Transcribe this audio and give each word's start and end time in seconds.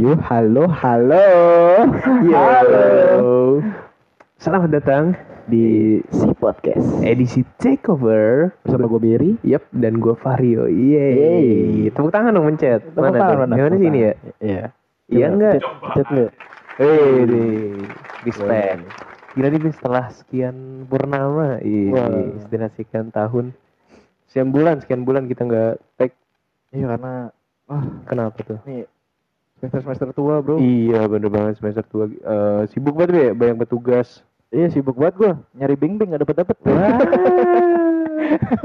Yo, 0.00 0.16
halo, 0.16 0.64
halo. 0.64 1.28
Yo. 2.24 2.32
Halo. 2.32 3.60
Selamat 4.40 4.72
datang 4.72 5.12
di 5.44 6.00
Si 6.08 6.24
podcast. 6.40 7.04
edisi 7.04 7.44
Takeover 7.60 8.48
Bersama 8.64 8.88
gue 8.88 8.96
Berry. 8.96 9.32
Yep, 9.44 9.68
dan 9.76 10.00
gue 10.00 10.16
Vario. 10.16 10.72
Yeay. 10.72 11.92
Tepuk 11.92 12.08
tangan 12.08 12.32
dong 12.32 12.48
mencet. 12.48 12.80
Tepuk 12.80 13.12
tangan, 13.12 13.44
tuh? 13.44 13.60
Gimana 13.60 13.74
sih 13.76 13.88
ini 13.92 14.00
ya? 14.00 14.12
Iya. 14.40 14.64
Iya 15.12 15.26
enggak? 15.36 15.54
Chat 15.92 16.08
lu. 16.16 16.26
Hei, 16.80 17.28
nih. 17.28 17.60
Respect. 18.24 18.80
Gila 19.36 19.46
nih 19.52 19.72
setelah 19.76 20.04
sekian 20.16 20.88
purnama, 20.88 21.60
iya, 21.60 22.24
setelah 22.40 22.72
sekian 22.72 23.12
tahun, 23.12 23.52
sekian 24.32 24.48
bulan, 24.48 24.80
sekian 24.80 25.04
bulan 25.04 25.28
kita 25.28 25.44
nggak 25.44 25.76
take. 26.00 26.16
Iya 26.72 26.88
karena 26.96 27.14
wah 27.68 27.84
Kenapa 28.08 28.40
tuh? 28.48 28.64
nih 28.64 28.88
semester 29.60 29.80
semester 29.84 30.08
tua 30.10 30.40
bro. 30.40 30.56
Iya, 30.56 31.04
bener 31.04 31.28
banget 31.28 31.60
semester 31.60 31.84
tua. 31.84 32.08
Eh, 32.08 32.62
sibuk 32.72 32.96
banget 32.96 33.12
ya, 33.12 33.30
banyak 33.36 33.60
petugas. 33.60 34.24
Iya 34.50 34.66
sibuk 34.66 34.98
banget 34.98 35.14
gue 35.14 35.30
nyari 35.54 35.78
bing 35.78 35.94
bing 35.94 36.10
gak 36.10 36.26
dapet 36.26 36.36
dapet. 36.42 36.56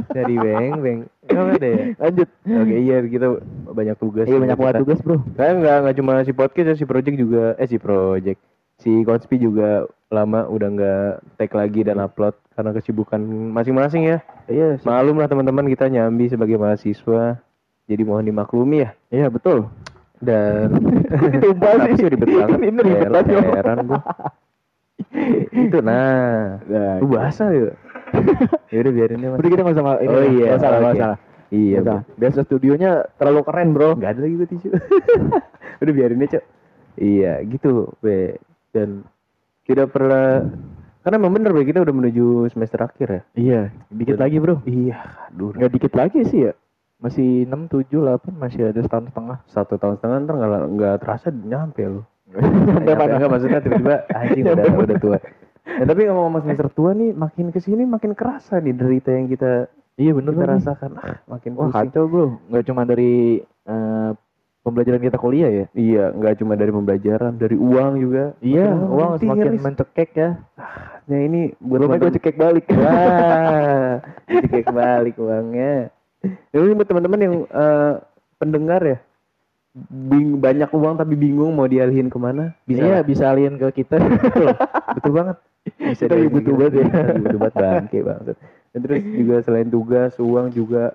Dari 0.09 0.35
beng, 0.35 0.73
beng. 0.81 0.99
Nggak 1.26 1.45
ada 1.62 1.68
ya? 1.76 1.84
Lanjut. 1.99 2.30
Oke, 2.41 2.76
iya 2.80 2.98
kita 3.05 3.27
banyak 3.70 3.95
tugas. 3.98 4.26
Iya 4.26 4.38
banyak 4.40 4.58
banget 4.58 4.76
tugas 4.81 4.99
bro. 5.02 5.21
Kan 5.38 5.62
nggak 5.62 5.77
nggak 5.85 5.95
cuma 5.99 6.13
si 6.26 6.34
podcast 6.34 6.68
ya, 6.73 6.76
si 6.76 6.85
project 6.90 7.18
juga 7.18 7.54
eh 7.57 7.68
si 7.70 7.77
project. 7.77 8.41
Si 8.76 8.91
Konspi 9.05 9.37
juga 9.37 9.85
lama 10.09 10.49
udah 10.49 10.70
nggak 10.74 11.07
tag 11.37 11.52
lagi 11.54 11.82
dan 11.85 12.02
upload 12.02 12.34
karena 12.54 12.71
kesibukan 12.74 13.21
masing-masing 13.54 14.09
ya. 14.09 14.18
Iya. 14.49 14.82
sih. 14.82 14.85
Malum 14.85 15.21
lah 15.21 15.30
teman-teman 15.30 15.70
kita 15.70 15.85
nyambi 15.85 16.30
sebagai 16.30 16.57
mahasiswa. 16.57 17.37
Jadi 17.85 18.02
mohon 18.02 18.26
dimaklumi 18.26 18.82
ya. 18.82 18.90
Iya 19.13 19.30
betul. 19.30 19.70
Dan 20.26 20.68
Kenapa 21.45 21.85
sih. 21.98 22.05
ribet 22.09 22.27
banget. 22.27 22.59
Ini 22.59 22.79
ribet 22.81 23.07
banget. 23.07 23.26
Heran 23.54 23.77
gua. 23.85 24.01
Itu 25.51 25.77
nah. 25.79 26.59
Nah, 26.62 26.95
Lu 26.99 27.07
bahasa 27.07 27.48
ya. 27.55 27.71
ya 28.70 28.77
udah 28.81 28.93
biarin 28.93 29.20
deh 29.20 29.29
mas. 29.29 29.37
Udah 29.40 29.49
kita 29.49 29.62
nggak 29.62 29.76
usah 29.76 29.96
ini. 29.98 30.09
Oh 30.09 30.23
iya, 30.23 30.46
Nggak 30.49 30.62
salah, 30.62 30.79
nggak 30.79 30.96
salah. 30.98 31.18
Iya. 31.49 31.77
Nggak 31.77 31.84
Bro. 31.84 31.91
salah. 31.91 32.03
Biasa 32.18 32.40
studionya 32.43 32.91
terlalu 33.15 33.41
keren 33.43 33.70
bro. 33.71 33.90
Gak 33.96 34.12
ada 34.12 34.21
lagi 34.21 34.35
gue 34.35 34.48
tisu. 34.49 34.68
Udah 35.77 35.93
biarin 35.93 36.20
aja, 36.20 36.31
Cok. 36.34 36.43
Iya, 36.96 37.31
gitu, 37.46 37.71
Be. 37.99 38.40
Dan 38.71 39.03
kita 39.63 39.85
pernah 39.85 40.48
karena 41.01 41.15
emang 41.15 41.34
bener, 41.34 41.51
Be, 41.51 41.63
kita 41.63 41.79
udah 41.79 41.93
menuju 41.93 42.26
semester 42.49 42.79
akhir 42.81 43.07
ya. 43.07 43.21
Iya. 43.35 43.62
Dikit 43.90 44.15
Dan- 44.15 44.23
lagi 44.23 44.37
bro. 44.40 44.55
Iya, 44.63 44.98
aduh. 45.29 45.51
Nggak 45.53 45.71
dikit 45.71 45.93
lagi 45.93 46.20
sih 46.26 46.40
ya. 46.41 46.53
Masih 46.96 47.43
6, 47.46 47.68
7, 47.68 47.91
8 47.91 48.32
masih 48.34 48.71
ada 48.71 48.79
setahun 48.79 49.12
setengah. 49.12 49.38
Satu 49.46 49.76
tahun 49.76 49.99
setengah 49.99 50.18
ntar 50.24 50.35
nggak 50.35 50.63
nggak 50.74 50.96
terasa 51.04 51.27
nyampe 51.29 51.84
lo. 51.85 52.02
Enggak 52.79 53.29
maksudnya 53.29 53.60
tiba-tiba 53.60 53.96
anjing 54.20 54.43
udah 54.46 54.65
udah 54.79 54.98
tua. 54.98 55.18
Nah, 55.65 55.85
tapi 55.85 56.02
ngomong 56.05 56.41
semester 56.41 56.70
tua 56.70 56.93
nih 56.93 57.12
makin 57.12 57.49
ke 57.49 57.60
sini 57.60 57.84
makin 57.84 58.13
kerasa 58.13 58.60
nih 58.60 58.74
derita 58.74 59.12
yang 59.12 59.27
kita 59.27 59.68
Iya 59.96 60.12
bener 60.12 60.32
kita 60.32 60.43
bener. 60.43 60.55
rasakan. 60.60 60.91
Ah, 60.99 61.18
makin 61.26 61.52
Wah 61.55 61.71
pusing. 61.71 61.87
kacau 61.87 62.04
bro. 62.05 62.26
Nggak 62.48 62.63
cuma 62.65 62.82
dari 62.84 63.40
eh, 63.41 64.12
pembelajaran 64.59 65.00
kita 65.00 65.16
kuliah 65.16 65.47
ya. 65.47 65.66
Iya, 65.72 66.12
nggak 66.12 66.35
cuma 66.38 66.53
dari 66.53 66.68
pembelajaran, 66.69 67.34
dari 67.35 67.56
uang 67.56 67.91
juga. 67.97 68.35
Iya, 68.40 68.72
Makin 68.72 68.91
uang 68.91 69.09
makin 69.09 69.22
semakin 69.22 69.46
miris. 69.47 69.63
mencekek 69.63 70.09
ya. 70.13 70.30
Nah 71.06 71.19
ini 71.22 71.41
buat 71.62 71.80
Belum 71.80 71.96
gue 71.96 72.12
cekek 72.12 72.35
balik. 72.35 72.66
Wah, 72.72 74.03
kayak 74.28 74.68
balik 74.68 75.16
uangnya. 75.16 75.94
Ini 76.53 76.74
buat 76.75 76.88
teman-teman 76.90 77.19
yang 77.19 77.36
eh, 77.50 77.94
pendengar 78.38 78.81
ya, 78.84 78.97
bing 79.91 80.40
banyak 80.40 80.72
uang 80.72 80.96
tapi 80.96 81.13
bingung 81.19 81.52
mau 81.52 81.68
dialihin 81.68 82.08
ke 82.08 82.18
mana? 82.19 82.56
Bisa. 82.63 82.80
Iya, 82.80 82.97
lah. 83.00 83.03
bisa 83.03 83.24
alien 83.28 83.59
ke 83.59 83.84
kita. 83.84 84.00
betul, 84.24 84.50
betul 84.96 85.12
banget. 85.12 85.38
Bisa 85.66 86.03
Kita 86.06 86.16
butuh 86.30 86.53
banget 86.56 86.74
ya. 86.78 86.86
butuh 87.19 87.40
banget 87.41 87.56
bangke 87.58 88.00
banget. 88.06 88.36
Dan 88.72 88.80
terus 88.84 89.02
juga 89.03 89.36
selain 89.44 89.69
tugas, 89.72 90.12
uang 90.19 90.47
juga 90.53 90.94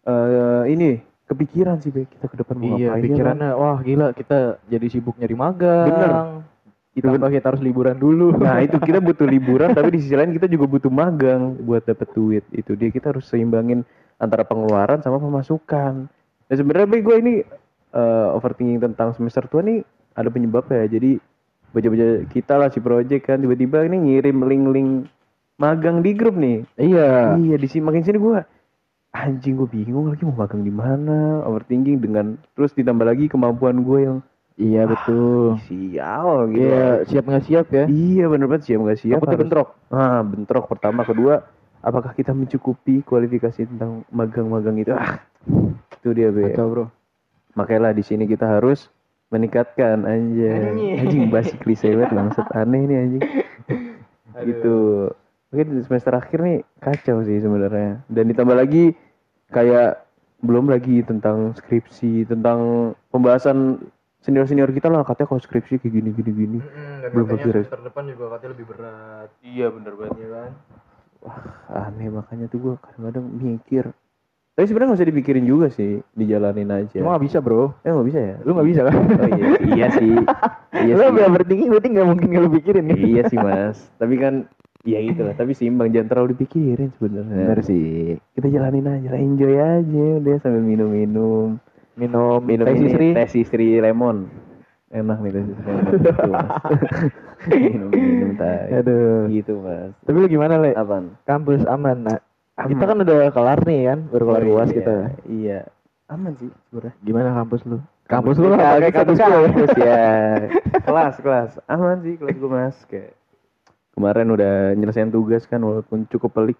eh 0.00 0.64
ini 0.72 1.10
kepikiran 1.30 1.78
sih 1.78 1.94
Be, 1.94 2.10
kita 2.10 2.26
ke 2.26 2.36
depan 2.42 2.56
mau 2.58 2.74
iya, 2.74 2.90
ngapain 2.90 2.98
ya, 2.98 3.06
pikirannya 3.06 3.50
wah 3.54 3.78
gila 3.78 4.06
kita 4.16 4.58
jadi 4.66 4.86
sibuk 4.90 5.14
nyari 5.20 5.36
magang. 5.38 5.86
Bener. 5.86 6.10
Ditambah 6.90 7.30
kita 7.30 7.46
harus 7.54 7.62
liburan 7.62 7.94
dulu. 7.94 8.34
Nah 8.34 8.58
itu 8.66 8.76
kita 8.82 8.98
butuh 8.98 9.28
liburan 9.30 9.70
tapi 9.70 9.94
di 9.94 10.02
sisi 10.02 10.18
lain 10.18 10.34
kita 10.34 10.50
juga 10.50 10.66
butuh 10.66 10.90
magang 10.90 11.54
buat 11.62 11.86
dapet 11.86 12.10
duit 12.10 12.44
itu 12.50 12.74
dia 12.74 12.90
kita 12.90 13.14
harus 13.14 13.30
seimbangin 13.30 13.86
antara 14.20 14.44
pengeluaran 14.44 15.00
sama 15.00 15.16
pemasukan. 15.16 16.06
Nah 16.46 16.54
sebenarnya 16.54 16.86
Be, 16.86 17.00
gue 17.00 17.16
ini 17.16 17.34
eh, 17.90 18.28
overthinking 18.30 18.78
tentang 18.78 19.10
semester 19.12 19.46
tua 19.46 19.64
nih 19.64 19.80
ada 20.12 20.28
penyebabnya 20.28 20.84
jadi 20.86 21.16
baca-baca 21.70 22.06
kita 22.28 22.54
lah 22.54 22.68
si 22.68 22.78
project 22.78 23.22
kan 23.24 23.38
tiba-tiba 23.38 23.82
ini 23.82 23.96
ngirim 23.96 24.42
link-link 24.42 24.90
magang 25.56 26.00
di 26.00 26.12
grup 26.12 26.34
nih. 26.34 26.66
iya. 26.76 27.34
Iya 27.34 27.56
di 27.56 27.66
sini 27.66 27.82
makin 27.82 28.02
sini 28.02 28.18
gue 28.18 28.38
anjing 29.10 29.58
gue 29.58 29.66
bingung 29.66 30.06
lagi 30.06 30.22
mau 30.22 30.36
magang 30.36 30.62
di 30.62 30.70
mana 30.70 31.42
overthinking 31.42 31.98
dengan 31.98 32.26
terus 32.54 32.70
ditambah 32.72 33.02
lagi 33.02 33.26
kemampuan 33.26 33.82
gue 33.82 34.00
yang 34.02 34.18
Iya 34.54 34.84
betul. 34.84 35.56
sial 35.64 36.52
gitu. 36.52 36.68
Iya, 36.68 37.08
siap 37.08 37.24
nggak 37.24 37.44
siap 37.48 37.66
ya? 37.70 37.84
Iya 37.88 38.28
bener 38.28 38.44
banget 38.44 38.68
siap 38.68 38.84
nggak 38.84 38.98
siap 39.00 39.16
Takutnya 39.16 39.32
harus- 39.32 39.42
bentrok. 39.48 39.68
Ah 39.88 40.20
bentrok 40.20 40.64
pertama 40.68 41.00
kedua 41.00 41.34
apakah 41.80 42.12
kita 42.12 42.36
mencukupi 42.36 43.00
kualifikasi 43.04 43.66
tentang 43.66 44.04
magang-magang 44.12 44.76
itu? 44.80 44.92
Ah 44.92 45.24
itu 46.00 46.08
dia 46.16 46.32
be. 46.32 46.52
Kacau 46.52 46.68
bro. 46.68 46.86
makanya 47.58 47.90
lah 47.90 47.92
di 47.92 48.04
sini 48.06 48.24
kita 48.24 48.46
harus 48.46 48.88
meningkatkan 49.28 50.06
anjing. 50.06 50.76
Anjing. 50.76 50.96
anjing 51.02 51.24
basi 51.28 51.54
klise 51.60 51.92
banget 51.92 52.12
bangsat. 52.14 52.46
Aneh 52.56 52.82
nih 52.88 52.96
anjing. 52.98 53.24
Gitu. 54.40 55.10
mungkin 55.50 55.66
di 55.74 55.82
semester 55.82 56.14
akhir 56.14 56.38
nih 56.46 56.58
kacau 56.78 57.20
sih 57.26 57.42
sebenarnya. 57.42 58.00
Dan 58.06 58.30
ditambah 58.30 58.54
lagi 58.54 58.94
kayak 59.50 60.06
belum 60.40 60.70
lagi 60.70 61.04
tentang 61.04 61.52
skripsi 61.58 62.24
tentang 62.24 62.92
pembahasan 63.10 63.82
senior 64.22 64.46
senior 64.46 64.70
kita 64.70 64.88
lah. 64.88 65.02
Katanya 65.02 65.34
kalau 65.34 65.42
skripsi 65.42 65.82
kayak 65.82 65.92
gini 65.92 66.10
gini 66.14 66.30
gini. 66.32 66.58
Belum 67.10 67.26
katanya 67.28 67.66
pikir. 67.66 67.82
depan 67.82 68.02
juga 68.08 68.24
katanya 68.38 68.50
lebih 68.54 68.66
berat. 68.70 69.28
iya 69.42 69.66
bener 69.68 69.92
banget. 69.98 70.16
Ya 70.22 70.28
kan 70.30 70.50
wah 71.24 71.38
aneh 71.88 72.08
makanya 72.08 72.46
tuh 72.48 72.58
gue 72.60 72.74
kadang-kadang 72.80 73.24
mikir. 73.40 73.84
Tapi 74.58 74.66
sebenarnya 74.66 74.88
nggak 74.92 75.00
usah 75.00 75.10
dipikirin 75.14 75.46
juga 75.48 75.66
sih 75.72 76.04
dijalanin 76.12 76.68
aja. 76.68 77.00
Cuma 77.00 77.16
nggak 77.16 77.24
bisa 77.24 77.38
bro. 77.40 77.72
eh 77.80 77.88
nggak 77.88 78.08
bisa 78.12 78.20
ya? 78.20 78.36
Lu 78.44 78.50
nggak 78.52 78.68
bisa 78.68 78.80
kan? 78.84 78.94
oh 78.98 79.28
iya. 79.32 79.44
Iya 79.72 79.86
sih. 79.96 80.14
Iya 80.84 80.92
lu 80.98 81.02
sih. 81.06 81.12
udah 81.16 81.30
bertinggi 81.32 81.64
berarti 81.70 81.88
nggak 81.88 82.06
mungkin 82.12 82.26
nggak 82.28 82.42
lu 82.44 82.50
pikirin 82.60 82.84
kan? 82.92 82.98
iya 83.00 83.22
sih 83.30 83.38
mas. 83.40 83.78
Tapi 83.96 84.14
kan 84.20 84.34
ya 84.84 84.98
gitu 85.00 85.20
lah. 85.24 85.34
Tapi 85.38 85.52
seimbang 85.56 85.88
jangan 85.94 86.08
terlalu 86.12 86.36
dipikirin 86.36 86.92
sebenarnya. 86.98 87.36
Bener 87.46 87.60
sih. 87.64 88.20
kita 88.36 88.46
jalanin 88.52 88.84
aja 88.90 89.08
lah 89.16 89.20
enjoy 89.20 89.54
aja. 89.56 90.06
Udah 90.20 90.36
sambil 90.44 90.60
minum-minum. 90.60 91.56
Minum 91.96 92.40
minum 92.44 92.64
teh 92.68 92.76
ini 92.76 92.84
sisri. 92.90 93.08
teh 93.16 93.28
sisri 93.28 93.68
lemon 93.80 94.28
enak 94.90 95.18
nih 95.22 95.30
sisri 95.32 95.70
lemon 95.70 95.94
gitu 95.96 96.26
mas. 96.26 96.50
Minum 97.50 97.88
minum 97.88 98.30
teh 98.34 98.58
Aduh. 98.74 99.30
gitu 99.30 99.52
mas. 99.62 99.94
Tapi 100.02 100.16
lu 100.18 100.26
gimana 100.26 100.58
le? 100.58 100.74
apaan? 100.74 101.14
Kampus 101.24 101.62
aman. 101.64 102.04
Nah, 102.04 102.18
kita 102.60 102.84
kan 102.84 102.98
udah 102.98 103.30
kelar 103.30 103.60
nih 103.64 103.80
kan, 103.86 103.98
baru 104.10 104.24
kelar 104.26 104.42
Oh, 104.44 104.52
uas 104.58 104.68
iya, 104.68 104.76
kita. 104.76 104.94
iya. 105.24 105.60
Aman 106.10 106.34
sih 106.36 106.50
sebenarnya. 106.68 106.92
Gimana 107.00 107.28
kampus 107.32 107.62
lu? 107.64 107.78
Kampus 108.04 108.36
lu 108.36 108.50
lah, 108.50 108.58
pakai 108.58 108.82
kayak 108.82 108.94
kampus 108.98 109.16
gue. 109.16 109.30
kampus 109.46 109.70
ya 109.78 110.02
kelas 110.90 111.14
kelas. 111.22 111.50
Aman 111.64 112.02
sih 112.02 112.18
kelas 112.18 112.36
gue 112.36 112.50
mas. 112.50 112.76
Kayak 112.84 113.14
kemarin 113.94 114.26
udah 114.28 114.74
nyelesain 114.74 115.08
tugas 115.08 115.46
kan 115.46 115.62
walaupun 115.62 116.10
cukup 116.10 116.34
pelik. 116.34 116.58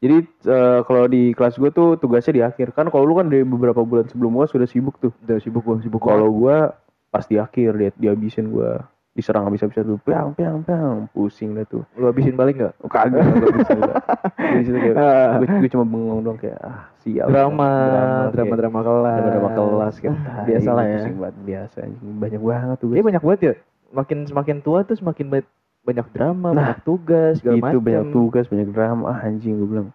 Jadi 0.00 0.22
eh, 0.46 0.80
kalau 0.86 1.04
di 1.04 1.34
kelas 1.34 1.58
gue 1.58 1.68
tuh 1.68 1.98
tugasnya 1.98 2.32
di 2.32 2.42
akhir. 2.46 2.72
Kan 2.72 2.88
kalau 2.88 3.04
lu 3.04 3.18
kan 3.18 3.26
dari 3.26 3.42
beberapa 3.42 3.82
bulan 3.82 4.06
sebelum 4.06 4.32
gua 4.32 4.46
sudah 4.46 4.64
sibuk 4.64 4.96
tuh. 4.96 5.10
Udah 5.20 5.42
sibuk 5.42 5.60
gua, 5.60 5.76
sibuk 5.82 6.00
kalau 6.00 6.30
gua 6.30 6.72
pas 7.10 7.22
di 7.22 7.36
akhir 7.36 7.70
dia 7.74 7.90
dihabisin 7.92 8.48
gua 8.48 8.86
diserang 9.10 9.42
habis-habisan 9.42 9.82
tuh 9.84 9.98
piang 10.00 10.30
piang 10.32 10.62
piang 10.62 11.10
pusing 11.10 11.50
dah 11.52 11.62
tuh 11.64 11.82
lu 11.92 12.06
habisin 12.06 12.32
balik 12.32 12.54
nggak? 12.56 12.74
Oh, 12.78 12.86
kagak 12.86 13.20
kagak 13.20 13.50
bisa 13.56 13.72
gua. 13.76 13.94
Di 14.38 14.62
situ 14.62 14.78
kayak 14.78 14.96
Ah. 15.02 15.34
gue, 15.36 15.48
gue 15.58 15.68
cuma 15.68 15.84
bengong 15.84 16.20
dong 16.22 16.38
kayak 16.38 16.56
ah 16.56 16.86
sial 16.96 17.26
Drama, 17.26 17.66
kayak- 17.66 18.32
drama, 18.32 18.54
drama 18.56 18.80
kelas. 18.80 19.18
drama 19.18 19.28
drama 19.28 19.50
kelas 19.52 19.94
kayak 19.98 20.14
Ah, 20.16 20.44
biasa 20.44 20.68
lah 20.70 20.84
ya. 20.84 20.94
pusing 20.96 21.16
banget 21.18 21.36
biasa 21.42 21.78
banyak 22.00 22.40
banget 22.40 22.76
tuh 22.78 22.88
Iya 22.88 23.02
banyak 23.04 23.22
banget 23.22 23.40
ya. 23.42 23.54
Makin 23.90 24.18
semakin 24.24 24.56
tua 24.60 24.78
tuh 24.80 24.94
semakin 24.94 25.26
ba- 25.28 25.50
banyak 25.82 26.06
drama, 26.08 26.48
Nah, 26.48 26.56
banyak 26.70 26.80
tugas, 26.84 27.32
segala 27.36 27.56
itu 27.56 27.64
macam. 27.66 27.82
banyak 27.82 28.04
tugas 28.10 28.44
banyak 28.46 28.68
drama 28.70 29.02
ah, 29.08 29.18
anjing 29.20 29.54
gue 29.54 29.68
bilang 29.68 29.88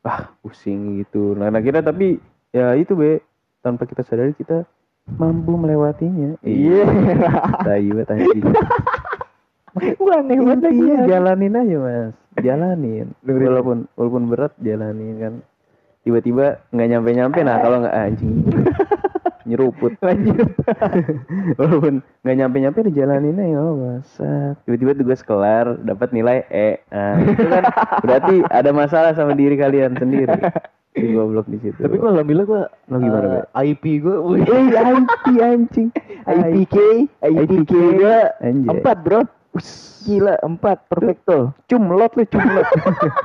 ah 0.00 0.30
pusing 0.38 1.00
gitu 1.00 1.32
nah 1.32 1.50
akhirnya 1.50 1.82
tapi 1.82 2.20
ya 2.50 2.76
itu 2.76 2.92
be 2.92 3.18
tanpa 3.58 3.82
kita 3.82 4.00
sadari 4.00 4.30
kita 4.30 4.62
mampu 5.08 5.52
melewatinya? 5.54 6.36
Iya. 6.40 6.84
tai 7.62 7.88
banget 7.92 8.08
anjing. 8.10 8.44
Wah, 9.98 10.22
aneh 10.22 10.38
banget 10.38 10.60
lagi 10.70 10.84
ya. 10.86 10.98
jalanin 11.18 11.58
aja 11.58 11.76
mas. 11.82 12.14
Jalanin. 12.40 13.06
Walaupun 13.26 13.90
walaupun 13.98 14.22
berat 14.30 14.52
jalanin 14.62 15.14
kan. 15.18 15.34
Tiba-tiba 16.04 16.60
nggak 16.68 16.88
nyampe 16.92 17.10
nyampe 17.16 17.38
nah 17.42 17.58
kalau 17.58 17.82
nggak 17.82 17.96
anjing. 17.96 18.44
Nyeruput. 19.48 19.92
Lanjut. 20.00 20.48
walaupun 21.60 22.00
nggak 22.24 22.36
nyampe 22.38 22.56
nyampe 22.64 22.80
dijalaninnya 22.88 23.44
ya 23.44 23.60
masa 23.76 24.56
tiba-tiba 24.64 24.96
tugas 24.96 25.20
kelar 25.20 25.76
dapat 25.84 26.16
nilai 26.16 26.48
E. 26.48 26.80
Nah, 26.88 27.20
itu 27.20 27.44
kan. 27.44 27.64
Berarti 28.06 28.36
ada 28.48 28.70
masalah 28.72 29.12
sama 29.12 29.36
diri 29.36 29.58
kalian 29.60 30.00
sendiri 30.00 30.38
si 30.94 31.10
goblok 31.10 31.46
di 31.46 31.58
situ 31.58 31.74
Tapi 31.76 31.94
gue 31.94 32.06
alhamdulillah 32.06 32.46
gue 32.46 32.62
Lo 32.86 32.96
gimana, 32.96 33.26
Be? 33.26 33.40
IP 33.66 33.82
gue 33.98 34.14
eh 34.48 34.78
anti 34.80 35.34
anjing 35.36 35.88
IPK 36.24 36.76
IPK 37.20 37.70
gue 37.94 38.18
empat 38.64 38.96
bro. 39.00 39.20
Gila 40.00 40.34
empat 40.40 40.86
perfecto. 40.86 41.54
cumlot 41.64 42.12
lu 42.12 42.24
cumlot 42.24 42.66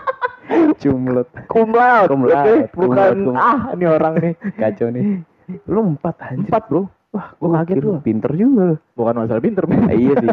cumlot 0.81 1.27
Cum 1.45 1.69
laude. 1.71 2.07
Cum 2.07 2.21
laude, 2.21 2.35
oke? 2.35 2.53
cum 2.69 2.79
Bukan 2.83 3.15
cum- 3.23 3.37
ah 3.37 3.59
ini 3.71 3.85
orang 3.85 4.13
nih. 4.15 4.33
kacau 4.61 4.87
nih 4.89 5.21
lu 5.65 5.79
empat 5.91 6.15
anjir 6.23 6.45
Empat 6.45 6.63
bro. 6.65 6.85
Wah 7.09 7.33
gue 7.33 7.49
kaget 7.51 7.75
lu. 7.79 7.97
pinter 7.99 8.31
juga 8.31 8.61
lu 8.67 8.75
Bukan 8.93 9.13
masalah 9.15 9.41
pinter. 9.41 9.65
Ah, 9.65 9.89
iya 9.91 10.13
sih 10.15 10.29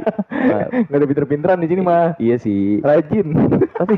Ah, 0.46 0.64
Gak 0.68 0.92
ada 0.94 1.06
pinter-pinteran 1.06 1.58
di 1.58 1.66
sini 1.66 1.80
mah. 1.80 2.12
iya 2.18 2.36
sih 2.36 2.80
Rajin. 2.80 3.26
tapi 3.74 3.96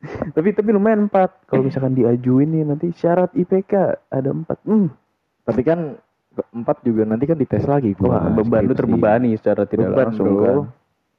tapi 0.36 0.56
tapi 0.56 0.68
lumayan 0.72 1.06
empat 1.08 1.44
kalau 1.44 1.64
misalkan 1.64 1.92
diajuin 1.92 2.48
nih 2.48 2.64
nanti 2.64 2.88
syarat 2.96 3.30
IPK 3.36 3.72
ada 4.08 4.30
empat 4.32 4.58
hmm. 4.64 4.88
Tapi 5.40 5.60
kan 5.66 5.98
empat 6.54 6.86
juga 6.86 7.02
nanti 7.04 7.26
kan 7.26 7.36
dites 7.36 7.66
lagi 7.66 7.92
gua. 7.98 8.22
wah 8.22 8.24
beban 8.30 8.64
lu 8.64 8.72
terbebani 8.72 9.34
secara 9.34 9.66
tidak 9.66 9.92
Beban, 9.92 9.98
langsung 10.08 10.28
kan 10.40 10.58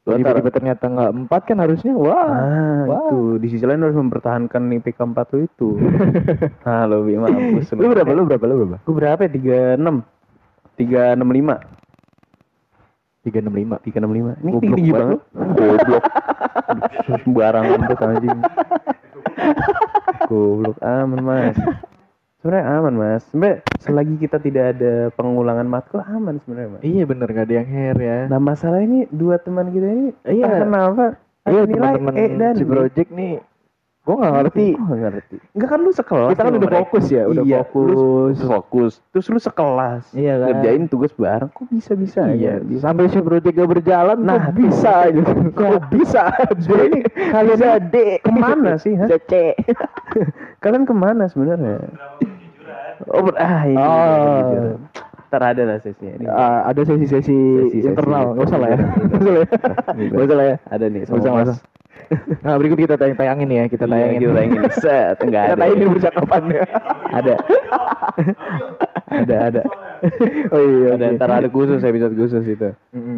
Lu 0.02 0.18
tiba-tiba 0.18 0.50
ternyata 0.50 0.90
nggak 0.90 1.12
empat 1.14 1.42
kan 1.46 1.62
harusnya 1.62 1.94
wah. 1.94 2.26
ah 2.26 2.82
Wah. 2.90 3.06
itu 3.06 3.38
di 3.38 3.48
sisi 3.54 3.62
lain 3.70 3.86
harus 3.86 3.94
mempertahankan 3.94 4.66
IPK 4.82 4.98
empat 4.98 5.28
lu 5.36 5.46
itu 5.46 5.70
ah 6.70 6.90
lo 6.90 7.06
bi 7.06 7.22
mampus 7.22 7.70
Lu 7.78 7.94
berapa? 7.94 8.10
Lu 8.10 8.26
berapa? 8.26 8.46
Lu 8.50 8.56
berapa? 8.66 8.78
gue 8.82 8.96
berapa 8.98 9.20
ya 9.28 9.30
tiga 9.30 9.58
enam 9.78 10.02
tiga 10.74 11.14
enam 11.14 11.30
lima 11.30 11.62
Tiga 13.22 13.38
enam 13.38 13.54
lima. 13.54 13.76
tiga 13.86 14.02
enam 14.02 14.14
lima. 14.14 14.32
Ini 14.42 14.50
Goblok 14.50 14.76
tinggi 14.76 14.92
banget. 14.92 15.20
goblok. 15.54 16.04
Sembarangan 17.22 17.80
tuh 17.86 17.98
anjing. 18.02 18.40
Goblok 20.26 20.78
aman 20.82 21.22
mas. 21.22 21.58
Sebenarnya 22.42 22.66
aman 22.74 22.94
mas. 22.98 23.22
Sebenarnya 23.30 23.58
selagi 23.78 24.16
kita 24.18 24.38
tidak 24.42 24.66
ada 24.74 24.94
pengulangan 25.14 25.70
matkul 25.70 26.02
aman 26.02 26.42
sebenarnya 26.42 26.70
mas. 26.74 26.82
Iya 26.82 27.04
bener. 27.06 27.28
Gak 27.30 27.46
ada 27.46 27.56
yang 27.62 27.70
hair 27.70 27.96
ya. 27.98 28.18
nah 28.26 28.40
masalah 28.42 28.82
ini 28.82 29.06
dua 29.14 29.38
teman 29.38 29.70
kita 29.70 29.86
ini 29.86 30.06
Iya. 30.26 30.66
kenapa 30.66 31.06
Iya 31.42 31.62
teman-teman 31.66 32.14
E 32.18 32.26
dan 32.38 32.54
si 32.58 32.66
project 32.66 33.10
nih. 33.10 33.38
Gue 34.12 34.20
nggak 34.20 34.34
ngerti. 34.36 34.68
Gue 34.76 34.84
gak 34.84 35.00
ngerti 35.08 35.38
enggak 35.56 35.70
kan 35.72 35.80
lu 35.80 35.92
sekelas 35.96 36.30
Kita 36.30 36.42
kan 36.44 36.52
udah 36.52 36.68
mereka. 36.68 36.82
fokus 36.84 37.06
ya, 37.08 37.24
udah 37.24 37.44
iya, 37.48 37.58
fokus. 37.64 37.96
lu 38.36 38.46
fokus 38.46 38.92
terus 39.16 39.26
lu 39.32 39.40
sekelas 39.40 40.04
Iya 40.12 40.34
kan? 40.36 40.48
ngerjain 40.52 40.84
tugas 40.86 41.12
bareng 41.14 41.48
kok 41.48 41.64
bisa 41.66 41.92
bisa 41.96 42.22
Iya. 42.28 42.60
aja 42.60 42.76
Sampai 42.82 43.08
si 43.08 43.18
gak 43.18 43.70
berjalan, 43.70 44.18
Nah, 44.20 44.36
nah 44.38 44.44
bisa 44.52 45.08
aja. 45.08 45.22
Kok 45.56 45.88
bisa? 45.88 46.28
Sebenarnya 46.60 46.88
ini 46.90 47.00
kalian 47.08 47.56
bisa 47.56 47.72
D. 47.80 47.96
ke 48.20 48.32
mana 48.34 48.72
sih 48.76 48.94
ha? 48.94 49.08
Bisa 49.08 49.18
C. 49.24 49.34
Kalian 50.64 50.84
ke 50.84 50.92
mana 50.92 51.32
sebenarnya? 51.32 51.80
Oh, 53.08 53.24
ber- 53.24 53.40
ah 53.40 53.64
ini. 53.64 53.80
Oh. 53.80 54.44
jujur. 54.44 54.64
Ntar 55.32 55.44
ada 55.48 55.64
lah 55.64 55.78
sesinya 55.80 56.12
ini. 56.14 56.26
Ah, 56.28 56.68
ada 56.68 56.84
sesi-sesi 56.84 57.32
internal, 57.74 58.36
nggak 58.36 58.46
usah 58.46 58.60
lah 58.60 58.70
ya. 58.70 58.80
internal. 58.84 59.44
Nggak 60.12 60.12
usah 60.12 60.12
lah 60.12 60.12
ya. 60.12 60.26
Usah 60.28 60.36
lah 60.36 60.46
ya. 60.46 60.56
Ada 60.68 60.86
nih 60.86 61.00
Nggak 61.00 61.08
sama 61.08 61.18
usah, 61.18 61.30
nggak 61.32 61.40
Mas. 61.40 61.48
usah. 61.48 61.60
Nah 62.44 62.54
berikut 62.56 62.78
kita 62.80 62.96
tayang 62.96 63.16
tayangin 63.16 63.50
ya, 63.50 63.64
kita 63.66 63.84
Iya, 63.84 63.92
tayangin. 63.92 64.20
kita 64.20 64.34
tayangin. 64.34 64.62
Set, 64.76 65.16
enggak 65.20 65.44
Kita 65.44 65.54
ada. 65.54 65.62
tayangin 65.62 65.88
percakapannya. 65.92 66.62
Ada. 67.12 67.34
ada, 69.12 69.36
ada. 69.44 69.62
Oh 70.50 70.58
iya. 70.60 70.88
Ada 70.92 71.06
oke. 71.06 71.16
ntar 71.16 71.30
ada 71.32 71.48
khusus 71.48 71.78
episode 71.80 72.14
khusus 72.14 72.42
itu. 72.44 72.70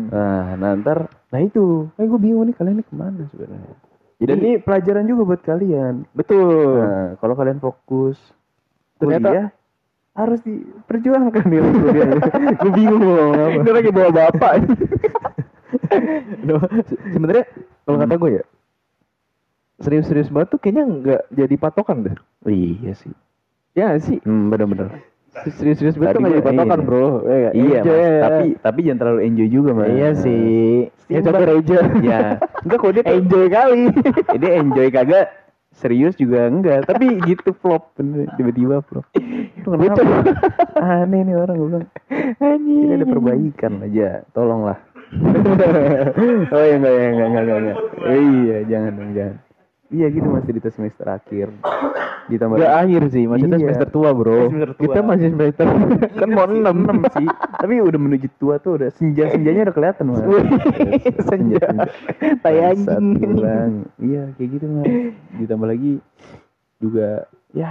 Nah, 0.10 0.54
nah 0.54 0.76
ntar, 0.76 1.08
nah 1.30 1.40
itu, 1.40 1.88
eh 1.94 2.04
gue 2.04 2.20
bingung 2.20 2.44
nih 2.44 2.54
kalian 2.54 2.76
ini 2.76 2.84
ke 2.84 2.92
mana 2.92 3.24
sebenarnya. 3.26 3.72
Jadi- 4.20 4.28
Dan 4.30 4.38
ini 4.38 4.52
pelajaran 4.58 5.06
juga 5.06 5.22
buat 5.26 5.42
kalian. 5.42 6.04
Betul. 6.12 6.76
Nah, 6.78 7.08
kalau 7.18 7.34
kalian 7.34 7.58
fokus 7.58 8.20
Ternyata- 8.98 9.26
kuliah 9.26 9.48
harus 10.14 10.40
diperjuangkan 10.42 11.44
nilai 11.44 11.72
kuliahnya. 11.74 12.18
gue 12.54 12.72
bingung 12.74 13.00
mau 13.00 13.16
ngomong 13.16 13.34
apa. 13.34 13.58
Ini 13.58 13.72
lagi 13.72 13.90
bawa 13.90 14.10
bapak. 14.12 14.54
Sebenarnya 17.10 17.44
kalau 17.84 17.98
kata 17.98 18.16
gue 18.16 18.32
ya 18.32 18.44
serius-serius 19.84 20.32
banget 20.32 20.56
tuh 20.56 20.60
kayaknya 20.64 20.84
nggak 20.88 21.22
jadi 21.36 21.56
patokan 21.60 21.98
deh. 22.08 22.16
Iya 22.48 22.96
sih. 22.96 23.14
Ya 23.76 23.94
sih. 24.00 24.24
Hmm, 24.24 24.48
bener-bener. 24.48 24.90
Serius-serius 25.34 25.98
banget 25.98 26.14
tuh 26.16 26.22
nggak 26.22 26.34
jadi 26.40 26.46
patokan 26.46 26.80
iya. 26.80 26.88
bro. 26.88 27.06
Ya, 27.26 27.50
Iya, 27.52 27.78
enjoy 27.82 27.98
mas. 27.98 28.22
Tapi 28.24 28.48
tapi 28.62 28.80
jangan 28.86 29.00
terlalu 29.02 29.20
enjoy 29.26 29.48
juga, 29.50 29.70
mas. 29.74 29.88
iya 29.90 30.10
sih. 30.14 30.46
Ya 31.10 31.20
campur 31.26 31.50
aja. 31.50 31.78
Ya. 32.00 32.22
Enggak 32.64 32.78
kok 32.80 32.92
dia 32.96 33.04
enjoy 33.10 33.46
kali. 33.50 33.84
dia 34.42 34.52
enjoy 34.62 34.88
kagak 34.94 35.26
serius 35.74 36.14
juga 36.16 36.48
enggak. 36.48 36.86
Tapi 36.86 37.18
gitu 37.26 37.52
flop. 37.58 37.98
Tiba-tiba 38.38 38.86
flop. 38.86 39.06
Kenapa? 39.66 40.06
Aneh 40.78 41.26
nih 41.26 41.36
orang 41.36 41.56
gue 41.58 41.68
bilang. 41.68 41.88
Ini 42.40 42.94
ada 43.02 43.06
perbaikan 43.10 43.74
aja. 43.82 44.22
Tolonglah. 44.38 44.78
oh 46.54 46.62
ya 46.62 46.76
enggak 46.78 46.94
ya 46.94 47.06
enggak 47.10 47.28
enggak 47.28 47.44
enggak. 47.44 47.58
enggak. 47.58 47.78
Iya, 48.06 48.58
jangan 48.70 48.92
dong, 48.98 49.12
jangan. 49.18 49.38
Iya 49.94 50.08
gitu 50.10 50.26
masih 50.26 50.52
di 50.58 50.62
semester 50.74 51.06
akhir. 51.06 51.54
Ditambah 52.24 52.56
Gak 52.58 52.76
akhir 52.88 53.02
sih, 53.14 53.24
maksudnya 53.30 53.62
Iya. 53.62 53.66
semester 53.70 53.88
tua 53.94 54.10
bro. 54.16 54.50
Semester 54.50 54.72
tua. 54.74 54.82
Kita 54.82 55.00
masih 55.06 55.28
semester 55.38 55.66
kan 56.18 56.30
mau 56.34 56.46
enam 56.50 56.76
enam 56.82 56.98
sih. 57.14 57.28
Tapi 57.62 57.74
udah 57.78 58.00
menuju 58.02 58.28
tua 58.42 58.58
tuh 58.58 58.82
udah 58.82 58.90
senja-senjanya 58.98 59.70
udah 59.70 59.76
kelihatan 59.76 60.06
mas. 60.10 60.26
Senja. 61.30 61.62
Tai 62.42 62.58
Bangsat, 62.58 62.98
anjing. 62.98 63.34
gua. 63.38 63.58
Iya 64.02 64.24
kayak 64.34 64.50
gitu 64.50 64.66
mas. 64.66 64.88
Ditambah 65.38 65.68
lagi 65.70 65.92
juga 66.82 67.30
ya 67.54 67.70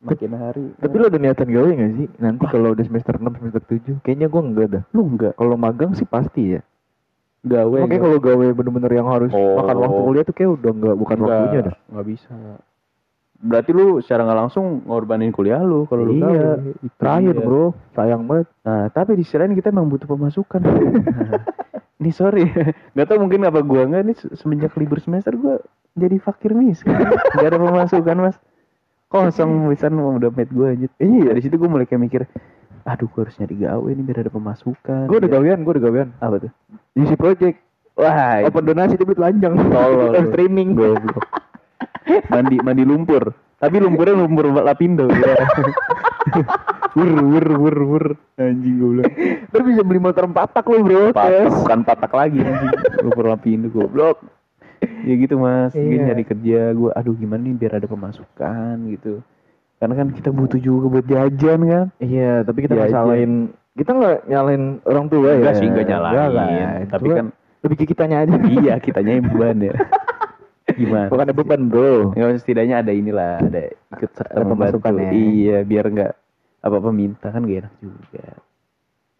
makin 0.00 0.32
hari. 0.36 0.64
Tapi 0.80 0.94
lo 0.96 1.04
ada 1.08 1.18
niatan 1.20 1.48
gawe 1.48 1.68
gak 1.76 1.92
sih? 1.96 2.08
Nanti 2.20 2.44
kalau 2.48 2.72
udah 2.72 2.84
semester 2.84 3.16
6, 3.16 3.40
semester 3.40 3.62
7 3.64 4.04
Kayaknya 4.04 4.28
gue 4.28 4.42
enggak 4.44 4.68
dah 4.68 4.82
lu 4.92 5.00
enggak 5.08 5.32
Kalau 5.32 5.56
magang 5.56 5.96
sih 5.96 6.04
pasti 6.04 6.56
ya 6.56 6.60
gawe. 7.44 7.78
Makanya 7.78 8.02
kalau 8.02 8.18
gawe 8.18 8.46
bener-bener 8.50 8.92
yang 8.94 9.06
harus 9.06 9.30
Oh. 9.30 9.60
makan 9.60 9.76
waktu 9.78 10.00
kuliah 10.02 10.24
tuh 10.24 10.34
kayak 10.34 10.50
udah 10.54 10.70
enggak 10.72 10.94
bukan 10.94 11.16
Enggak, 11.16 11.28
waktunya 11.30 11.60
dah 11.62 11.76
Nggak 11.88 12.06
bisa. 12.08 12.32
Berarti 13.36 13.70
lu 13.70 13.86
secara 14.00 14.24
nggak 14.24 14.38
langsung 14.40 14.64
ngorbanin 14.82 15.28
kuliah 15.28 15.60
lu 15.60 15.84
kalau 15.84 16.02
lu 16.02 16.16
Iya, 16.16 16.24
gawe. 16.56 16.70
terakhir 16.96 17.34
Iya. 17.34 17.44
bro 17.44 17.64
Sayang 17.92 18.24
banget 18.24 18.48
Nah, 18.62 18.88
tapi 18.88 19.10
di 19.12 19.22
sisi 19.22 19.36
lain 19.36 19.52
kita 19.52 19.68
emang 19.68 19.86
butuh 19.86 20.06
pemasukan. 20.06 20.60
Ini 21.94 22.10
sorry, 22.10 22.44
nggak 22.90 23.06
tahu 23.06 23.18
mungkin 23.18 23.44
apa 23.44 23.60
gua 23.60 23.86
nggak 23.86 24.02
nih 24.02 24.14
se- 24.14 24.32
semenjak 24.34 24.74
libur 24.74 24.98
semester 24.98 25.32
gua 25.34 25.56
jadi 25.94 26.16
fakir 26.18 26.52
miskin. 26.52 26.90
Gak 26.90 27.46
ada 27.46 27.56
pemasukan 27.56 28.16
mas. 28.18 28.36
Kosong 29.06 29.70
misalnya 29.70 30.02
mau 30.02 30.18
dompet 30.18 30.50
gua 30.50 30.72
aja. 30.72 30.90
Iya. 30.96 31.30
Dari 31.30 31.40
situ 31.40 31.54
gua 31.54 31.70
mulai 31.70 31.86
kayak 31.86 32.02
mikir, 32.02 32.22
aduh 32.84 33.08
gua 33.08 33.24
harus 33.24 33.36
nyari 33.40 33.56
gawe 33.64 33.88
nih 33.88 34.04
biar 34.04 34.18
ada 34.24 34.32
pemasukan. 34.32 35.04
Gue 35.08 35.18
udah 35.20 35.30
gawean, 35.32 35.64
gue 35.64 35.72
udah 35.76 35.84
gawean 35.84 36.08
Apa 36.20 36.36
tuh? 36.48 36.52
Isi 36.94 37.16
project 37.16 37.56
Wah, 37.94 38.42
Open 38.42 38.66
donasi 38.66 38.98
tapi 38.98 39.14
telanjang 39.14 39.54
Tolol 39.70 40.18
lu. 40.18 40.22
Streaming 40.34 40.74
goblok. 40.74 41.22
mandi 42.26 42.58
mandi 42.58 42.82
lumpur. 42.82 43.30
Tapi 43.56 43.76
lumpurnya 43.78 44.18
lumpur 44.18 44.50
lapindo. 44.50 45.06
Ya. 45.08 45.38
wur 46.98 47.10
wur 47.10 47.46
wur 47.58 47.76
wur 47.86 48.04
anjing 48.34 48.82
gue 48.82 48.88
bilang. 48.98 49.12
Terus 49.46 49.64
bisa 49.70 49.82
beli 49.86 50.00
motor 50.02 50.26
patak 50.26 50.66
lo 50.66 50.82
bro 50.82 51.02
Patak, 51.14 51.54
bukan 51.54 51.80
patak 51.86 52.12
lagi 52.12 52.38
anjing. 52.42 52.70
Lumpur 53.06 53.24
lapindo 53.30 53.70
goblok. 53.70 54.18
Ya 55.06 55.14
gitu 55.16 55.40
mas, 55.40 55.72
Iya. 55.72 56.12
nyari 56.12 56.24
kerja 56.28 56.60
gue, 56.76 56.90
aduh 56.92 57.16
gimana 57.16 57.40
nih 57.40 57.56
biar 57.56 57.80
ada 57.80 57.88
pemasukan 57.88 58.76
gitu. 58.92 59.24
Karena 59.74 59.94
kan 59.94 60.08
kita 60.10 60.30
butuh 60.30 60.56
juga 60.56 60.86
buat 60.88 61.06
jajan 61.06 61.60
kan. 61.62 61.86
Iya 61.98 62.42
tapi 62.42 62.58
kita 62.62 62.72
nggak 62.74 62.90
salahin 62.90 63.32
Kita 63.74 63.90
nggak 63.90 64.16
nyalain 64.26 64.64
orang 64.82 65.06
tua 65.08 65.28
ya 65.28 65.38
Enggak 65.42 65.56
sih, 65.58 65.66
enggak 65.66 65.86
nyalain. 65.88 66.30
lah. 66.30 66.48
Tapi 66.88 67.04
Cuma 67.04 67.16
kan 67.16 67.26
Lebih 67.60 67.76
ke 67.76 67.84
kitanya 67.86 68.16
aja 68.20 68.34
iya 68.56 68.74
kitanya 68.76 69.12
yang 69.14 69.26
beban 69.26 69.58
ya. 69.60 69.74
Gimana? 70.78 71.08
Bukan 71.08 71.24
ada 71.24 71.34
beban 71.34 71.62
bro 71.66 72.12
Enggak 72.12 72.40
setidaknya 72.40 72.80
ada 72.80 72.92
inilah, 72.92 73.36
ada 73.38 73.62
ikut 73.94 74.10
serta 74.12 74.32
Ada 74.32 74.44
membantu. 74.44 74.78
pemasukan 74.80 74.92
ya. 74.96 75.10
Iya, 75.12 75.56
biar 75.62 75.84
enggak 75.86 76.12
apa-apa 76.60 76.90
minta 76.90 77.28
kan 77.28 77.44
gak 77.44 77.58
enak 77.60 77.74
juga. 77.76 78.24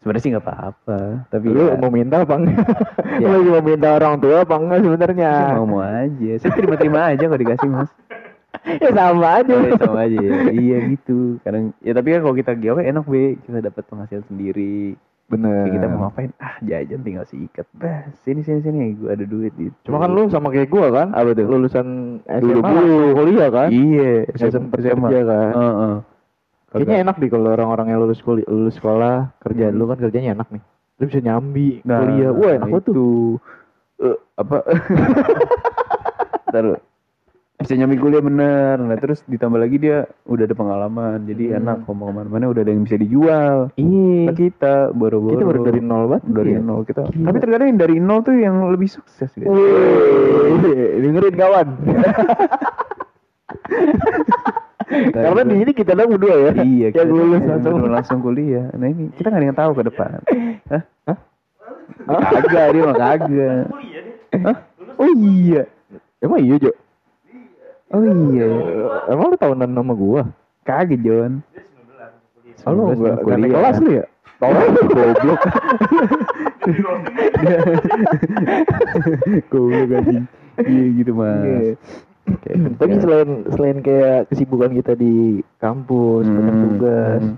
Sebenarnya 0.01 0.21
sih 0.21 0.31
nggak 0.33 0.45
apa-apa, 0.45 0.99
tapi 1.29 1.47
Lu 1.49 1.65
ya, 1.65 1.77
mau 1.77 1.89
minta 1.89 2.21
apa 2.21 2.35
enggak? 2.37 2.57
Ya. 3.21 3.25
Lu 3.25 3.37
lagi 3.37 3.51
mau 3.51 3.63
minta 3.63 3.89
orang 3.93 4.15
tua 4.19 4.37
apa 4.43 4.55
enggak 4.55 4.79
sebenarnya? 4.81 5.33
mau 5.55 5.67
mau 5.67 5.81
aja. 5.81 6.33
Saya 6.41 6.51
terima-terima 6.53 7.01
aja 7.13 7.25
kalau 7.25 7.41
dikasih 7.41 7.69
mas. 7.69 7.91
Ya 8.65 8.91
sama 8.91 9.29
aja. 9.39 9.55
Ya, 9.55 9.73
sama 9.77 9.99
aja. 10.03 10.17
ya. 10.17 10.33
iya 10.51 10.79
gitu. 10.89 11.37
Kadang 11.41 11.73
ya 11.79 11.93
tapi 11.93 12.09
kan 12.11 12.21
kalau 12.21 12.35
kita 12.35 12.53
gawe 12.55 12.81
enak 12.81 13.05
be, 13.05 13.37
kita 13.43 13.59
dapat 13.61 13.83
penghasilan 13.85 14.25
sendiri. 14.27 14.97
Bener. 15.25 15.65
Kayak 15.65 15.75
kita 15.75 15.87
mau 15.89 16.01
ngapain? 16.05 16.31
Ah 16.37 16.57
jajan 16.61 17.01
tinggal 17.01 17.25
sikat. 17.25 17.65
Bah, 17.73 18.05
sini 18.21 18.41
sini 18.41 18.61
sini, 18.61 18.93
gue 18.95 19.09
ada 19.09 19.25
duit 19.25 19.53
gitu. 19.55 19.73
Cuma 19.83 19.97
kan 19.99 20.13
lu 20.13 20.29
sama 20.29 20.49
kayak 20.49 20.69
gua 20.69 20.93
kan? 20.93 21.09
Apa 21.11 21.33
tuh? 21.33 21.49
Lulusan 21.49 21.87
SMA 22.23 22.41
Dulu-dulu. 22.41 22.61
langsung 22.61 23.17
kuliah 23.17 23.49
kan? 23.49 23.69
Iya, 23.69 24.13
Langsung 24.31 24.69
kerja 24.69 24.91
kan? 25.25 25.53
Heeh. 25.55 25.95
Kayaknya 26.75 26.97
enak 27.03 27.17
deh 27.17 27.31
kalau 27.31 27.49
orang-orang 27.51 27.87
yang 27.89 28.01
lulus 28.01 28.19
kuliah, 28.19 28.45
lulus 28.47 28.75
sekolah, 28.75 29.31
kerja 29.41 29.71
Hmm. 29.71 29.79
lu 29.79 29.85
kan 29.87 29.97
kerjanya 29.97 30.35
enak 30.35 30.49
nih. 30.51 30.63
Lu 30.95 31.05
bisa 31.07 31.21
nyambi 31.21 31.69
Nah, 31.83 31.99
kuliah. 32.03 32.31
Wah, 32.31 32.53
enak 32.53 32.69
tuh. 32.69 32.79
itu 32.85 33.07
eh, 34.03 34.17
apa 34.35 34.57
Ntar, 36.51 36.65
bisa 37.65 37.75
nyambi 37.75 37.97
kuliah 37.97 38.21
bener 38.21 38.77
nah 38.77 38.95
terus 38.95 39.25
ditambah 39.25 39.57
lagi 39.57 39.77
dia 39.79 39.97
udah 40.25 40.45
ada 40.45 40.53
pengalaman 40.53 41.25
jadi 41.25 41.45
Hmm. 41.47 41.59
enak 41.59 41.77
ngomong 41.85 42.07
ke 42.07 42.15
mana-mana 42.15 42.45
udah 42.47 42.61
ada 42.61 42.71
yang 42.71 42.85
bisa 42.85 42.97
dijual 42.97 43.57
Iya. 43.75 44.25
Nah, 44.25 44.35
kita 44.35 44.75
boro-boro 44.91 45.33
Kita 45.33 45.45
baru 45.47 45.61
dari 45.65 45.81
nol 45.81 46.05
banget. 46.07 46.23
dari 46.27 46.53
Iya. 46.53 46.61
nol 46.61 46.81
kita 46.83 47.03
Gila. 47.07 47.25
tapi 47.25 47.37
terkadang 47.39 47.67
yang 47.67 47.81
dari 47.81 47.97
nol 47.99 48.21
tuh 48.21 48.35
yang 48.35 48.57
lebih 48.67 48.87
sukses 48.87 49.31
gitu. 49.33 49.49
Wih, 49.49 50.61
dengerin 51.01 51.35
kawan. 51.35 51.69
Karena 55.15 55.43
di 55.43 55.57
sini 55.57 55.73
kita 55.73 55.93
doang 55.93 56.13
berdua 56.13 56.35
ya. 56.37 56.51
iya 56.61 56.89
yang 56.93 57.09
lulus 57.09 57.43
langsung. 57.43 57.75
langsung 57.89 58.19
kuliah 58.21 58.69
nah 58.75 58.85
ini 58.85 59.09
kita 59.13 59.27
nggak 59.27 59.41
ada 59.41 59.49
yang 59.49 59.57
tahu 59.57 59.71
ke 59.73 59.83
depan 59.85 60.09
Hah? 60.69 60.83
Hah? 61.09 61.19
kagak 62.05 62.67
dia 62.71 62.83
mah 62.85 62.95
kagak 62.95 63.65
Hah? 64.37 64.57
oh 64.95 65.09
iya 65.11 65.63
Emang 66.21 66.41
iya, 66.41 66.57
Jo? 66.57 66.73
Oh 67.95 68.03
iya 68.03 68.49
Emang 69.07 69.31
lu 69.31 69.37
tahunan 69.37 69.71
nama 69.71 69.93
gua? 69.93 70.23
kagak 70.63 71.01
John 71.01 71.41
Oh, 72.65 72.73
lu 72.73 72.83
19 72.91 72.97
enggak 72.97 73.17
kuliah. 73.21 73.37
enggak 73.37 73.53
kelas 73.55 73.77
lu 73.79 73.91
ya? 73.93 74.05
Tolong 74.35 74.69
goblok. 74.73 75.41
Goblok 79.49 79.91
anjing. 79.93 80.25
Iya 80.57 80.85
gitu 80.97 81.13
mas. 81.13 81.45
Iya. 81.45 81.73
Kayak 82.41 82.57
Tapi 82.81 82.95
selain 82.99 83.29
selain 83.51 83.79
kayak 83.81 84.19
kesibukan 84.29 84.71
kita 84.73 84.93
di 84.95 85.15
kampus, 85.59 86.25
Hmm, 86.25 86.37
banyak 86.37 86.57
tugas, 86.65 87.21
hmm. 87.23 87.37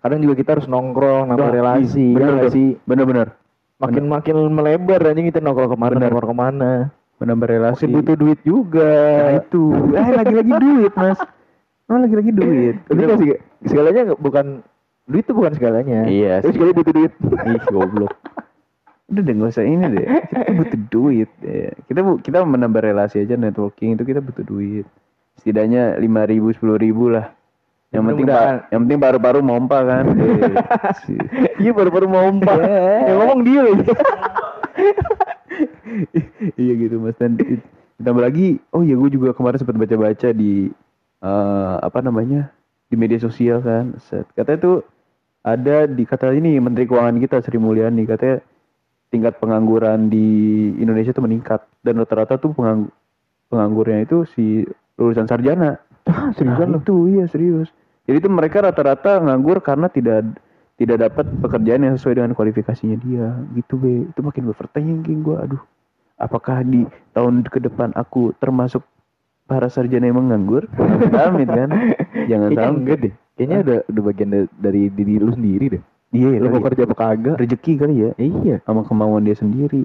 kadang 0.00 0.20
juga 0.22 0.34
kita 0.36 0.50
harus 0.54 0.66
nongkrong, 0.66 1.24
nambah 1.26 1.42
Wah, 1.42 1.54
relasi, 1.54 2.14
bener 2.14 2.30
ya 2.30 2.42
tuh. 2.46 2.52
sih? 2.52 2.68
Bener-bener. 2.84 3.28
Makin 3.76 4.04
makin 4.06 4.36
melebar 4.48 5.00
anjing 5.02 5.26
kita 5.26 5.42
nongkrong 5.42 5.72
kemarin 5.72 5.96
Bener. 5.98 6.08
nongkrong 6.08 6.30
ke 6.30 6.36
mana. 6.38 6.72
Menambah 7.16 7.48
relasi. 7.48 7.88
Makin 7.88 7.96
butuh 7.96 8.16
duit 8.20 8.40
juga. 8.44 8.90
Nah 8.92 9.32
itu. 9.40 9.62
Eh 10.00 10.08
lagi-lagi 10.12 10.52
duit 10.60 10.92
mas. 10.94 11.18
Oh 11.86 11.96
lagi-lagi 11.96 12.30
duit. 12.34 12.76
Tapi 12.90 13.00
sih, 13.22 13.28
segalanya 13.64 14.12
bukan 14.18 14.60
duit 15.06 15.24
itu 15.24 15.32
bukan 15.32 15.52
segalanya. 15.54 16.04
Iya 16.04 16.42
Tapi 16.44 16.50
sih. 16.50 16.54
sekali 16.60 16.70
butuh 16.76 16.92
duit. 16.92 17.12
Ih 17.46 17.62
goblok. 17.70 18.12
Udah 19.06 19.22
deh 19.22 19.34
gak 19.38 19.50
usah 19.54 19.62
ini 19.62 19.86
deh. 19.94 20.06
Kita 20.26 20.52
butuh 20.52 20.80
duit. 20.90 21.30
Ya. 21.40 21.70
Kita 21.86 22.00
bu- 22.02 22.20
kita 22.20 22.42
menambah 22.42 22.82
relasi 22.82 23.22
aja 23.22 23.38
networking 23.38 23.94
itu 23.94 24.02
kita 24.02 24.18
butuh 24.18 24.42
duit. 24.42 24.86
Setidaknya 25.38 25.94
lima 25.96 26.26
ribu 26.26 26.50
sepuluh 26.50 26.76
ribu 26.76 27.14
lah. 27.14 27.30
Yang 27.94 28.02
penting 28.12 28.26
yang 28.74 28.80
penting 28.82 28.98
baru-baru 28.98 29.38
mompa 29.46 29.78
kan. 29.86 30.04
Iya 31.62 31.72
baru-baru. 31.72 32.04
Ya. 32.10 33.08
Yang 33.08 33.16
ngomong 33.22 33.40
dia. 33.46 33.62
iya 36.62 36.72
gitu 36.76 36.98
mas. 36.98 37.16
Dan 37.16 37.38
it- 37.40 37.66
ditambah 37.96 38.22
lagi 38.28 38.60
oh 38.76 38.84
iya 38.84 38.92
gue 38.92 39.08
juga 39.08 39.32
kemarin 39.32 39.56
sempat 39.56 39.76
baca-baca 39.80 40.28
di 40.36 40.68
eh, 41.22 41.74
apa 41.80 41.98
namanya 42.04 42.52
di 42.86 42.94
media 43.00 43.16
sosial 43.16 43.64
kan 43.64 43.96
Set. 43.98 44.28
katanya 44.36 44.58
tuh 44.60 44.76
ada 45.46 45.86
di 45.86 46.02
kata 46.04 46.34
ini 46.34 46.58
menteri 46.60 46.84
keuangan 46.90 47.16
kita 47.22 47.38
Sri 47.40 47.56
Mulyani 47.56 48.02
katanya 48.04 48.42
tingkat 49.14 49.38
pengangguran 49.38 50.10
di 50.10 50.26
Indonesia 50.82 51.14
tuh 51.14 51.22
meningkat. 51.22 51.62
Dan 51.80 52.02
rata-rata 52.02 52.36
tuh 52.36 52.50
pengang- 52.52 52.90
penganggurnya 53.46 54.02
itu 54.02 54.26
si 54.34 54.66
lulusan 54.98 55.30
sarjana. 55.30 55.78
Ah, 56.06 56.30
seriusan 56.34 56.74
Nah, 56.74 56.82
itu 56.82 56.94
iya 57.14 57.24
serius. 57.30 57.70
Jadi 58.06 58.22
itu 58.22 58.28
mereka 58.30 58.62
rata-rata 58.62 59.18
nganggur 59.22 59.58
karena 59.62 59.86
tidak 59.90 60.38
tidak 60.76 61.10
dapat 61.10 61.26
pekerjaan 61.40 61.82
yang 61.86 61.94
sesuai 61.94 62.22
dengan 62.22 62.34
kualifikasinya 62.34 62.98
dia. 62.98 63.34
Gitu 63.54 63.78
be. 63.78 64.10
Itu 64.10 64.20
makin 64.26 64.50
berpertanyaan 64.50 65.02
gue 65.02 65.36
aduh 65.38 65.62
apakah 66.16 66.60
di 66.62 66.84
tahun 67.12 67.44
ke 67.44 67.60
depan 67.62 67.92
aku 67.92 68.32
termasuk 68.36 68.82
para 69.44 69.66
sarjana 69.66 70.04
yang 70.04 70.18
menganggur 70.18 70.66
amit 71.22 71.46
kan 71.46 71.70
jangan 72.26 72.50
Kayaknya 72.50 72.66
sampai 72.66 72.96
deh. 72.98 73.14
Kayaknya 73.36 73.58
udah 73.60 73.78
udah 73.86 74.02
bagian 74.02 74.28
da- 74.30 74.52
dari 74.58 74.82
diri 74.88 75.14
lu 75.16 75.30
sendiri 75.30 75.66
deh. 75.70 75.82
iya 76.10 76.28
Lu 76.34 76.40
kali 76.42 76.50
mau 76.50 76.58
ya. 76.58 76.66
kerja 76.66 76.82
apa 76.84 76.96
kagak? 76.96 77.36
rezeki 77.38 77.72
kali 77.76 77.94
ya 77.98 78.10
Iya. 78.16 78.56
sama 78.62 78.82
kemauan 78.82 79.22
dia 79.22 79.34
sendiri 79.34 79.84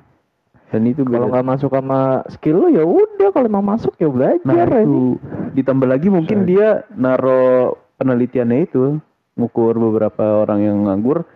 dan 0.67 0.87
itu 0.87 1.03
Kalau 1.03 1.27
nggak 1.27 1.43
masuk 1.45 1.69
sama 1.69 1.99
skill 2.27 2.57
lu 2.57 2.67
ya 2.71 2.81
udah 2.81 3.29
kalau 3.29 3.47
mau 3.47 3.59
masuk 3.61 3.91
ya 3.97 4.07
belajar 4.07 4.39
nah 4.65 4.79
itu 4.79 5.19
ditambah 5.51 5.83
lagi 5.85 6.07
mungkin 6.07 6.41
Sorry. 6.41 6.49
dia 6.49 6.67
naro 6.95 7.75
penelitiannya 7.97 8.59
itu 8.63 8.97
ngukur 9.35 9.75
beberapa 9.75 10.41
orang 10.41 10.59
yang 10.61 10.77
nganggur 10.87 11.27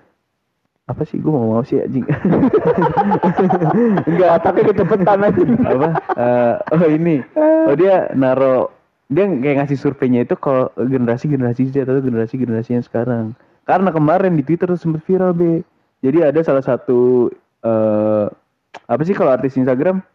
apa 0.86 1.02
sih? 1.02 1.18
Gue 1.18 1.34
mau 1.34 1.58
mau 1.58 1.64
sih 1.66 1.82
anjing? 1.82 2.06
Enggak, 4.10 4.46
tapi 4.46 4.60
kecepatan 4.70 5.26
aja. 5.26 5.42
apa? 5.66 5.90
Eh, 6.14 6.54
oh 6.78 6.86
ini. 6.90 7.26
Oh 7.66 7.74
dia 7.74 8.14
naro 8.14 8.70
dia 9.10 9.26
kayak 9.26 9.66
ngasih 9.66 9.78
surveinya 9.78 10.26
itu 10.26 10.38
kalau 10.38 10.70
generasi 10.78 11.30
generasi 11.30 11.70
Z 11.70 11.86
atau 11.86 12.02
generasi 12.02 12.38
generasi 12.38 12.78
yang 12.78 12.86
sekarang. 12.86 13.34
Karena 13.66 13.90
kemarin 13.90 14.38
di 14.38 14.46
Twitter 14.46 14.70
tuh 14.70 14.78
sempat 14.78 15.02
viral 15.10 15.34
be. 15.34 15.66
Jadi 16.06 16.22
ada 16.22 16.38
salah 16.46 16.62
satu 16.62 17.34
eh 17.66 18.26
apa 18.86 19.02
sih 19.02 19.18
kalau 19.18 19.34
artis 19.34 19.58
Instagram? 19.58 20.06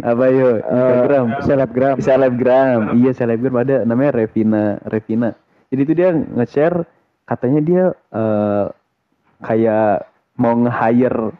Apa 0.00 0.24
yo? 0.32 0.60
Instagram. 0.64 1.26
Eh, 1.36 1.42
selebgram. 1.44 1.94
selebgram. 2.00 2.80
Iya 2.96 3.12
selebgram. 3.12 3.54
Ada 3.60 3.84
namanya 3.84 4.24
Revina 4.24 4.80
Revina. 4.88 5.36
Jadi 5.68 5.80
itu 5.84 5.92
dia 5.92 6.16
nge-share 6.16 6.88
katanya 7.28 7.60
dia 7.60 7.84
eh, 7.92 8.64
kayak 9.44 10.06
mau 10.36 10.52
nge-hire 10.52 11.32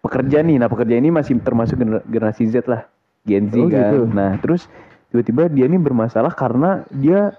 pekerja 0.00 0.40
nih. 0.40 0.56
Nah 0.60 0.68
pekerja 0.68 0.96
ini 0.96 1.12
masih 1.12 1.38
termasuk 1.40 1.76
gener- 1.80 2.04
generasi 2.08 2.48
Z 2.48 2.64
lah 2.68 2.88
Gen 3.28 3.52
Z 3.52 3.56
Oh, 3.60 3.68
kan. 3.68 3.92
Gitu. 3.92 3.98
nah 4.10 4.32
terus 4.40 4.66
tiba-tiba 5.12 5.48
dia 5.52 5.66
ini 5.68 5.76
bermasalah 5.76 6.32
karena 6.32 6.84
dia 6.88 7.36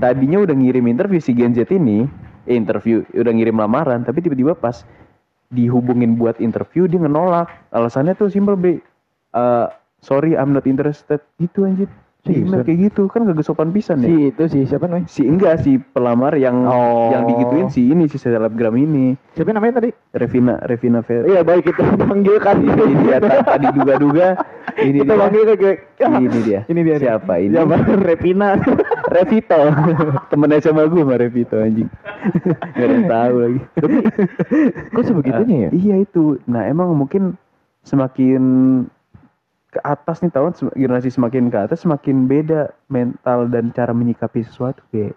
tadinya 0.00 0.40
udah 0.40 0.54
ngirim 0.56 0.86
interview 0.88 1.20
si 1.20 1.36
Gen 1.36 1.52
Z 1.52 1.68
ini 1.68 2.08
eh, 2.48 2.56
interview 2.56 3.04
udah 3.12 3.32
ngirim 3.34 3.60
lamaran 3.60 4.00
tapi 4.00 4.24
tiba-tiba 4.24 4.56
pas 4.56 4.82
dihubungin 5.50 6.14
buat 6.16 6.38
interview 6.40 6.86
dia 6.88 7.02
ngenolak. 7.02 7.50
Alasannya 7.74 8.14
tuh 8.16 8.30
simple 8.32 8.56
be. 8.56 8.80
Eh, 9.30 9.66
sorry 10.00 10.38
I'm 10.38 10.56
not 10.56 10.64
interested. 10.64 11.20
Gitu 11.36 11.68
anjir 11.68 11.90
si 12.20 12.36
Seriusan? 12.36 12.60
kayak 12.62 12.78
gitu 12.84 13.02
kan 13.06 13.24
gak 13.24 13.40
sopan 13.40 13.70
pisan 13.70 13.98
ya 13.98 14.06
Si 14.06 14.16
itu 14.28 14.42
si 14.46 14.58
siapa 14.64 14.84
namanya? 14.84 15.06
si 15.06 15.22
enggak 15.22 15.54
si 15.58 15.80
pelamar 15.80 16.36
yang 16.36 16.52
Oh. 16.62 17.08
yang 17.08 17.24
digituin 17.24 17.66
si 17.66 17.88
ini 17.88 18.04
si 18.06 18.16
selebgram 18.16 18.74
ini 18.74 19.16
Siapa 19.32 19.50
namanya 19.50 19.80
tadi? 19.80 19.88
Revina 20.10 20.60
Revina 20.60 21.00
Fer 21.00 21.24
Iya 21.24 21.40
baik 21.40 21.64
kita 21.66 21.80
panggilkan 22.02 22.56
ini 22.60 22.84
dia 23.00 23.16
ta- 23.18 23.40
tadi 23.46 23.66
duga-duga 23.70 24.26
ini 24.76 25.00
kita 25.00 25.08
dia 25.08 25.16
panggil 25.18 25.42
kayak 25.50 25.76
ini 25.98 26.38
dia 26.44 26.60
ini 26.70 26.80
dia 26.82 26.94
nih. 26.94 27.02
siapa 27.02 27.32
ini 27.38 27.54
Siapa? 27.54 27.76
Revina. 28.08 28.48
Revito 29.10 29.60
temennya 30.28 30.60
sama 30.60 30.86
gue 30.86 31.00
sama 31.00 31.16
Revito 31.16 31.56
anjing 31.56 31.88
gak 32.70 32.78
ada 32.78 32.92
yang 32.92 33.08
tahu 33.08 33.34
lagi 33.40 33.60
Kok 34.90 35.02
sebegitunya 35.02 35.56
ya? 35.58 35.70
Iya 35.72 35.94
itu 36.00 36.38
nah 36.44 36.62
emang 36.62 36.92
mungkin 36.92 37.34
semakin 37.82 38.42
ke 39.70 39.78
atas 39.86 40.18
nih 40.20 40.34
tahun 40.34 40.50
generasi 40.74 41.14
semakin 41.14 41.46
ke 41.46 41.58
atas 41.70 41.86
semakin 41.86 42.26
beda 42.26 42.74
mental 42.90 43.46
dan 43.46 43.70
cara 43.70 43.94
menyikapi 43.94 44.42
sesuatu 44.42 44.82
be 44.90 45.14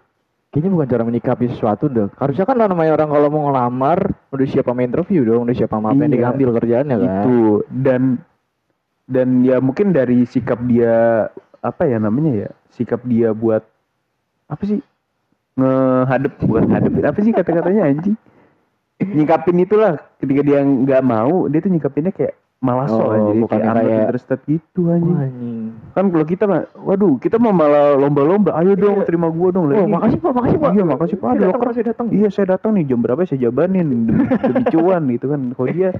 Kayaknya 0.54 0.70
bukan 0.70 0.86
cara 0.86 1.02
menyikapi 1.02 1.50
sesuatu 1.50 1.90
dong. 1.90 2.14
Harusnya 2.14 2.46
kan 2.46 2.54
namanya 2.54 2.94
orang 2.94 3.10
kalau 3.10 3.26
mau 3.26 3.50
ngelamar 3.50 4.14
udah 4.30 4.46
siap 4.46 4.70
sama 4.70 4.86
interview 4.86 5.26
dong, 5.26 5.50
udah 5.50 5.56
siap 5.58 5.74
sama 5.74 5.90
apa 5.90 6.06
yang 6.06 6.14
Iya. 6.14 6.20
diambil 6.30 6.48
kerjaannya 6.62 6.94
kan. 6.94 7.06
itu 7.10 7.38
dan 7.82 8.02
dan 9.10 9.42
ya 9.42 9.58
mungkin 9.58 9.90
dari 9.90 10.22
sikap 10.30 10.62
dia 10.70 11.26
apa 11.58 11.82
ya 11.90 11.98
namanya 11.98 12.46
ya 12.46 12.50
sikap 12.70 13.02
dia 13.02 13.34
buat 13.34 13.66
apa 14.46 14.62
sih 14.62 14.78
ngehadep 15.58 16.38
bukan 16.46 16.70
hadep 16.70 16.92
apa 17.02 17.18
sih 17.18 17.32
kata-katanya 17.34 17.82
anjing 17.90 18.16
nyikapin 19.02 19.58
itulah 19.58 19.98
ketika 20.22 20.40
dia 20.46 20.62
nggak 20.62 21.02
mau 21.02 21.50
dia 21.50 21.58
tuh 21.60 21.72
nyikapinnya 21.74 22.14
kayak 22.14 22.38
malah 22.64 22.88
sok 22.88 23.04
Oh, 23.04 23.12
jadi 23.28 23.38
bukan 23.38 23.58
kayak 23.60 23.74
kayak- 23.76 24.00
interested 24.00 24.38
gitu 24.48 24.80
anjing. 24.88 25.76
kan 25.92 26.04
kalau 26.08 26.24
kita 26.24 26.44
mah 26.44 26.64
waduh 26.74 27.20
kita 27.20 27.36
mau 27.36 27.52
malah 27.52 27.92
lomba-lomba 27.94 28.56
ayo 28.56 28.72
dong 28.72 28.98
Iya. 28.98 29.06
terima 29.06 29.28
gua 29.28 29.52
dong 29.52 29.68
Oh, 29.68 29.70
Lagi- 29.70 29.92
makasih 29.92 30.18
Pak, 30.18 30.32
makasih 30.32 30.58
Pak. 30.58 30.70
iya 30.72 30.84
makasih 30.84 31.16
pak. 31.16 31.22
Saya 31.22 31.28
ada 31.28 31.42
datang, 31.42 31.52
loker 31.54 31.68
saya 31.70 31.86
datang. 31.86 32.06
iya 32.10 32.28
saya 32.30 32.46
datang 32.48 32.70
nih 32.72 32.84
jam 32.86 32.98
berapa 32.98 33.20
saya 33.22 33.40
jabanin 33.42 33.84
demi, 33.86 34.04
demi 34.24 34.62
cuan 34.72 35.02
gitu 35.08 35.26
kan. 35.28 35.40
Kalau 35.52 35.68
dia 35.70 35.90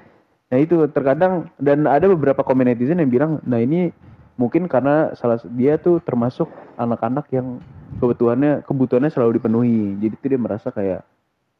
nah 0.44 0.59
itu 0.59 0.76
terkadang 0.88 1.33
dan 1.59 1.85
ada 1.85 2.06
beberapa 2.06 2.40
komen 2.40 2.64
netizen 2.66 2.97
yang 2.97 3.09
bilang 3.09 3.33
nah 3.42 3.59
ini 3.59 3.92
mungkin 4.35 4.64
karena 4.64 5.12
salah 5.12 5.37
dia 5.50 5.76
tuh 5.76 6.00
termasuk 6.00 6.49
anak-anak 6.75 7.28
yang 7.30 7.61
kebutuhannya 7.94 8.62
kebutuhannya 8.62 9.09
selalu 9.09 9.37
dipenuhi. 9.37 9.78
Jadi 9.99 10.14
tuh 10.16 10.28
dia 10.28 10.40
merasa 10.40 10.68
kayak 10.68 11.04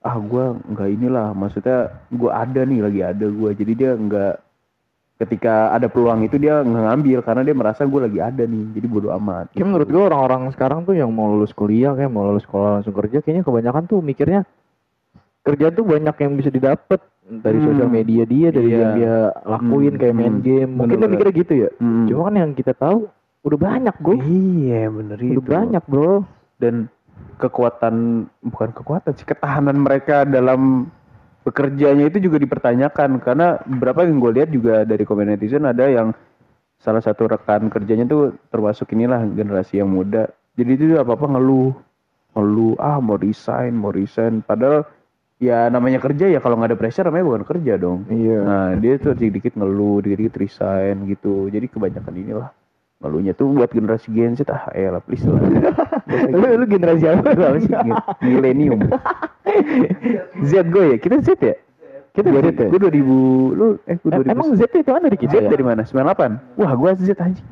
ah 0.01 0.17
gua 0.17 0.57
nggak 0.63 0.89
inilah 0.91 1.33
maksudnya 1.33 1.79
gua 2.11 2.41
ada 2.41 2.61
nih 2.63 2.81
lagi 2.81 3.01
ada 3.01 3.27
gua. 3.27 3.51
Jadi 3.51 3.73
dia 3.75 3.93
nggak 3.93 4.35
ketika 5.25 5.69
ada 5.71 5.87
peluang 5.87 6.23
itu 6.23 6.37
dia 6.37 6.61
ngambil 6.61 7.21
karena 7.21 7.43
dia 7.43 7.53
merasa 7.53 7.83
gue 7.83 8.01
lagi 8.01 8.19
ada 8.19 8.43
nih 8.43 8.65
jadi 8.73 8.87
bodo 8.87 9.09
amat 9.15 9.51
Kayak 9.51 9.67
menurut 9.67 9.89
gue 9.89 10.03
orang-orang 10.03 10.43
sekarang 10.51 10.85
tuh 10.85 10.93
yang 10.93 11.09
mau 11.09 11.27
lulus 11.27 11.51
kuliah 11.51 11.93
kayak 11.93 12.09
mau 12.09 12.25
lulus 12.25 12.45
sekolah 12.45 12.79
langsung 12.79 12.93
kerja 12.93 13.19
kayaknya 13.19 13.43
kebanyakan 13.43 13.85
tuh 13.85 13.99
mikirnya 13.99 14.45
kerja 15.41 15.69
tuh 15.69 15.85
banyak 15.85 16.17
yang 16.19 16.33
bisa 16.35 16.49
didapat 16.49 17.01
dari 17.25 17.57
Hmm. 17.57 17.67
sosial 17.67 17.89
media 17.89 18.23
dia 18.25 18.49
dari 18.49 18.69
Iya. 18.69 18.79
yang 18.79 18.93
dia 18.95 19.15
lakuin 19.45 19.93
Hmm, 19.93 20.01
kayak 20.01 20.15
main 20.15 20.35
hmm. 20.35 20.45
game 20.45 20.71
mungkin 20.71 20.89
dia 20.91 20.97
Bener-bener. 21.01 21.13
mikirnya 21.21 21.35
gitu 21.37 21.53
ya 21.55 21.71
Hmm. 21.77 22.07
cuma 22.07 22.21
kan 22.23 22.35
yang 22.35 22.51
kita 22.53 22.73
tahu 22.73 22.99
udah 23.43 23.59
banyak 23.59 23.95
bro 23.99 24.15
iya 24.23 24.83
bener 24.87 25.17
udah 25.17 25.33
itu 25.33 25.41
banyak 25.43 25.85
bro 25.85 26.25
dan 26.57 26.89
kekuatan 27.37 27.95
bukan 28.43 28.71
kekuatan 28.73 29.13
sih 29.13 29.25
ketahanan 29.25 29.77
mereka 29.77 30.23
dalam 30.23 30.89
bekerjanya 31.45 32.09
itu 32.09 32.19
juga 32.25 32.41
dipertanyakan 32.41 33.21
karena 33.21 33.61
beberapa 33.69 34.09
yang 34.09 34.17
gue 34.17 34.33
lihat 34.33 34.49
juga 34.51 34.75
dari 34.89 35.05
komen 35.05 35.37
netizen 35.37 35.69
ada 35.69 35.85
yang 35.87 36.17
salah 36.81 37.05
satu 37.05 37.29
rekan 37.29 37.69
kerjanya 37.69 38.09
tuh 38.09 38.37
termasuk 38.49 38.93
inilah 38.97 39.25
generasi 39.29 39.81
yang 39.81 39.93
muda. 39.93 40.29
Jadi 40.57 40.71
itu 40.77 40.85
apa 40.97 41.17
apa 41.17 41.27
ngeluh 41.29 41.73
ngeluh 42.35 42.75
ah 42.81 42.99
mau 42.99 43.21
resign 43.21 43.77
mau 43.77 43.93
resign. 43.93 44.41
Padahal 44.41 44.89
ya 45.37 45.69
namanya 45.69 46.01
kerja 46.01 46.33
ya 46.33 46.41
kalau 46.41 46.57
nggak 46.57 46.73
ada 46.73 46.81
pressure 46.81 47.05
namanya 47.09 47.25
bukan 47.29 47.45
kerja 47.45 47.73
dong. 47.77 48.09
Iya. 48.09 48.39
Nah 48.41 48.69
dia 48.81 48.97
tuh 48.97 49.13
dikit-dikit 49.13 49.61
ngeluh 49.61 50.01
dikit-dikit 50.01 50.37
resign 50.41 51.09
gitu. 51.13 51.53
Jadi 51.53 51.69
kebanyakan 51.69 52.15
inilah 52.17 52.49
ngeluhnya 53.05 53.37
tuh 53.37 53.53
buat 53.53 53.69
generasi 53.69 54.09
Gen 54.17 54.33
Z. 54.33 54.49
Ah 54.49 54.73
elah 54.73 55.05
please 55.05 55.29
lah. 55.29 55.41
Lu, 56.33 56.47
lu 56.63 56.65
generasi 56.65 57.05
apa? 57.05 57.59
Sih? 57.61 57.69
Milenium. 58.25 58.81
Z 60.43 60.53
gue 60.69 60.85
ya? 60.91 60.97
Kita 60.99 61.17
Z 61.21 61.29
ya? 61.39 61.55
Kita 62.15 62.29
Z 62.31 62.37
ya? 62.55 62.69
Gue 62.71 62.81
2000, 62.81 63.59
lu 63.59 63.67
eh 63.85 63.97
gue 63.97 64.11
Em- 64.11 64.23
2000. 64.23 64.35
emang 64.35 64.49
Z 64.55 64.63
itu 64.71 64.87
kan 64.87 65.03
dari 65.03 65.19
kita 65.19 65.33
Z 65.33 65.37
ya? 65.45 65.51
dari 65.51 65.65
mana? 65.65 65.83
98. 65.83 66.59
Wah, 66.59 66.73
gue 66.73 66.91
Z 67.01 67.11
anjing. 67.19 67.47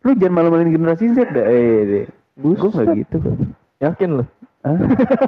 Lu 0.00 0.10
jangan 0.16 0.34
malu-maluin 0.34 0.72
generasi 0.72 1.12
Z 1.12 1.28
dah. 1.30 1.44
Eh, 1.44 1.78
deh. 1.84 2.04
Gue 2.40 2.56
gak 2.56 2.86
gitu 2.96 3.16
kok. 3.20 3.34
yakin 3.80 4.10
lu 4.20 4.24
Hah? 4.60 4.76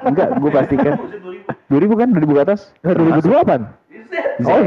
Enggak, 0.04 0.28
gue 0.36 0.50
pastikan. 0.52 0.92
2000 1.72 1.96
kan? 1.96 2.08
2000 2.12 2.36
ke 2.36 2.42
atas? 2.44 2.60
2002 2.84 3.32
apaan? 3.40 3.62
Z. 4.36 4.44
Oh, 4.44 4.60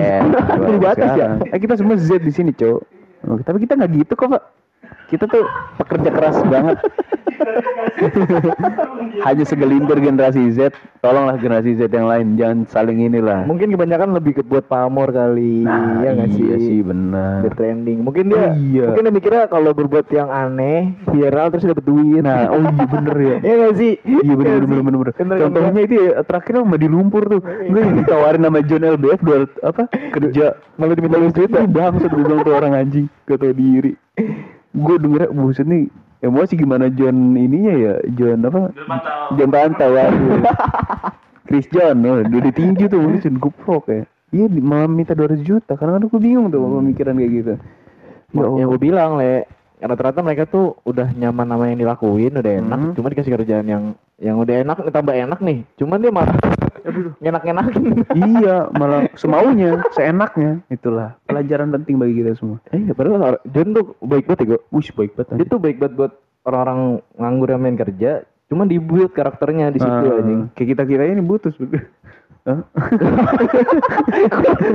2000 0.74 0.90
atas 0.90 1.10
ya? 1.14 1.28
Eh, 1.54 1.60
kita 1.62 1.78
semua 1.78 1.94
Z 1.98 2.18
di 2.18 2.34
sini, 2.34 2.50
Cok. 2.50 2.82
Tapi 3.46 3.58
kita 3.62 3.78
nggak 3.78 3.92
gitu 3.94 4.14
kok, 4.18 4.30
Pak. 4.34 4.42
Kita 5.06 5.26
tuh 5.26 5.46
pekerja 5.78 6.10
keras 6.10 6.38
banget. 6.46 6.78
Hanya 9.22 9.44
segelintir 9.44 9.98
generasi 9.98 10.52
Z. 10.52 10.72
Tolonglah 11.00 11.36
generasi 11.36 11.76
Z 11.76 11.88
yang 11.88 12.08
lain, 12.08 12.28
jangan 12.36 12.60
saling 12.66 13.00
inilah. 13.02 13.46
mungkin 13.46 13.70
kebanyakan 13.70 14.14
lebih 14.14 14.32
ke 14.34 14.44
buat 14.44 14.66
pamor 14.66 15.12
kali 15.12 15.62
ya 16.02 16.10
nggak 16.12 16.30
sih 16.32 16.44
iya 16.44 16.58
sih 16.58 16.80
benar. 16.82 17.44
Biar 17.44 17.54
trending 17.54 18.00
mungkin 18.02 18.24
dia 18.28 18.38
Oh, 18.46 18.58
iya. 18.58 18.84
mungkin 18.90 19.04
dia 19.04 19.14
mikirnya 19.14 19.44
kalau 19.46 19.72
berbuat 19.72 20.08
yang 20.10 20.28
aneh 20.28 20.96
viral 21.06 21.48
terus 21.52 21.66
dapat 21.66 21.84
duit 21.84 22.22
Nah, 22.22 22.50
oh 22.50 22.62
iya 22.62 22.86
bener 22.88 23.16
ya. 23.18 23.36
Iya 23.46 23.54
gak 23.62 23.74
sih? 23.76 23.92
Iya 24.02 24.22
bener 24.26 24.26
Iya 24.26 24.36
bener 24.36 24.56
sih? 24.56 24.66
bener 24.82 24.98
bener. 24.98 25.14
Bener, 25.16 25.36
Contohnya 25.40 25.82
itu 25.84 25.96
ya 25.96 26.10
terakhir 26.24 26.54
sama 26.56 26.78
di 26.78 26.88
lumpur 26.88 27.24
tuh. 27.28 27.42
Gue 27.44 27.80
yang 27.80 27.96
ditawarin 28.00 28.42
sama 28.42 28.60
John 28.64 28.84
LBF 28.88 29.20
dua 29.22 29.38
apa 29.62 29.84
kerja 30.12 30.46
Malah 30.76 30.96
diminta. 30.96 31.18
Ih, 31.20 31.68
bangsat 31.68 32.10
gue 32.10 32.24
bilang 32.24 32.42
tuh 32.42 32.54
orang 32.54 32.74
anjing 32.74 33.06
gak 33.26 33.38
tau 33.38 33.52
diri. 33.52 33.94
Gue 34.75 34.96
denger 35.00 35.32
buset 35.32 35.63
nih 35.63 35.88
emosi 36.20 36.53
gimana 36.55 36.91
John 36.91 37.34
ininya 37.34 37.74
ya 37.74 37.94
John 38.13 38.44
apa? 38.44 38.75
John 39.34 39.50
Pantau 39.50 39.91
ya. 39.96 40.12
Chris 41.46 41.70
John, 41.70 42.01
oh, 42.03 42.25
udah 42.25 42.41
ditinju 42.41 42.89
tuh 42.89 43.00
mungkin 43.00 43.22
John 43.22 43.38
Kuprok 43.39 43.86
ya. 43.88 44.03
Iya 44.34 44.51
malah 44.60 44.89
minta 44.89 45.15
200 45.15 45.46
juta 45.46 45.77
karena 45.77 45.96
kan 45.96 46.09
gue 46.09 46.20
bingung 46.20 46.50
tuh 46.50 46.59
pemikiran 46.59 47.16
kayak 47.16 47.31
gitu. 47.31 47.53
Ya 48.35 48.46
yang 48.51 48.68
gue 48.68 48.81
bilang 48.81 49.16
le 49.16 49.48
rata-rata 49.79 50.25
mereka 50.25 50.50
tuh 50.50 50.75
udah 50.81 51.14
nyaman 51.14 51.46
sama 51.46 51.70
yang 51.70 51.77
dilakuin 51.77 52.33
udah 52.33 52.53
enak 52.57 52.79
Hmm. 52.79 52.94
cuma 52.98 53.11
dikasih 53.11 53.38
kerjaan 53.38 53.68
yang 53.70 53.83
yang 54.18 54.40
udah 54.40 54.66
enak 54.66 54.81
tambah 54.90 55.14
enak 55.14 55.40
nih 55.44 55.61
cuman 55.77 56.00
dia 56.01 56.09
malah 56.09 56.33
ngenak-ngenakin 57.18 57.83
iya, 58.14 58.68
malah 58.72 59.07
semaunya, 59.14 59.79
seenaknya. 59.92 60.59
Itulah 60.68 61.16
pelajaran 61.24 61.72
penting 61.72 61.96
bagi 61.96 62.20
kita 62.20 62.35
semua. 62.35 62.57
eh 62.70 62.81
padahal 62.92 63.40
John 63.50 63.72
tuh 63.72 63.96
baik 64.01 64.25
banget 64.25 64.40
ya 64.42 64.48
gue 64.53 64.59
Wih, 64.70 64.90
baik 64.92 65.11
banget. 65.14 65.35
dia 65.35 65.46
tuh 65.46 65.59
baik 65.59 65.77
banget 65.77 65.94
buat 65.96 66.11
orang-orang 66.44 66.79
nganggur 67.16 67.50
yang 67.50 67.61
main 67.61 67.75
kerja 67.75 68.11
cuman 68.46 68.70
dibuat 68.70 69.09
karakternya 69.09 69.74
di 69.74 69.81
situ 69.81 70.05
anjing 70.05 70.42
Kayak 70.53 70.70
kita 70.77 70.83
kita 70.85 71.03
ini 71.07 71.20
butuh 71.20 71.50
sebetulnya. 71.50 71.90
Hah? 72.46 72.61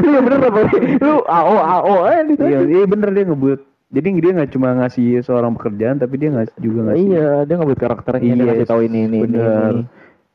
iya 0.02 0.18
bener 0.18 0.38
apa 0.42 0.60
lu 0.98 1.16
AO 1.22 1.54
AO 1.54 1.94
eh 2.04 2.18
iya, 2.40 2.58
iya 2.66 2.84
bener 2.84 3.14
dia 3.14 3.24
ngebuat. 3.24 3.60
Jadi 3.90 4.06
dia 4.18 4.32
nggak 4.32 4.50
cuma 4.50 4.70
ngasih 4.74 5.18
seorang 5.20 5.58
pekerjaan, 5.58 5.98
tapi 5.98 6.14
dia 6.14 6.30
ngasih 6.30 6.54
juga 6.58 6.80
ngasih. 6.86 6.98
iya 7.10 7.28
dia 7.42 7.54
ngebuat 7.58 7.78
karakternya 7.78 8.22
dia 8.22 8.34
Iya, 8.34 8.46
ngasih 8.54 8.66
tahu 8.66 8.80
ini 8.86 8.98
ini 9.02 9.06
ini, 9.06 9.18
bener. 9.26 9.70
ini. 9.70 9.82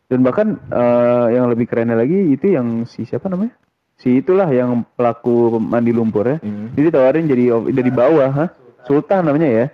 Dan 0.05 0.21
bahkan 0.21 0.61
eh, 0.69 1.25
yang 1.33 1.49
lebih 1.49 1.65
kerennya 1.65 1.97
lagi 1.97 2.33
itu 2.33 2.53
yang 2.53 2.85
si 2.85 3.05
siapa 3.05 3.25
namanya? 3.29 3.57
Si 3.95 4.19
itulah 4.19 4.51
yang 4.51 4.83
pelaku 4.93 5.57
mandi 5.57 5.95
lumpur 5.95 6.27
ya. 6.27 6.37
Hmm. 6.43 6.75
Jadi 6.75 6.85
ditawarin 6.91 7.25
jadi 7.31 7.43
dari 7.71 7.91
bawah, 7.91 8.29
ha? 8.29 8.45
Sultan 8.85 9.25
namanya 9.25 9.49
ya. 9.49 9.65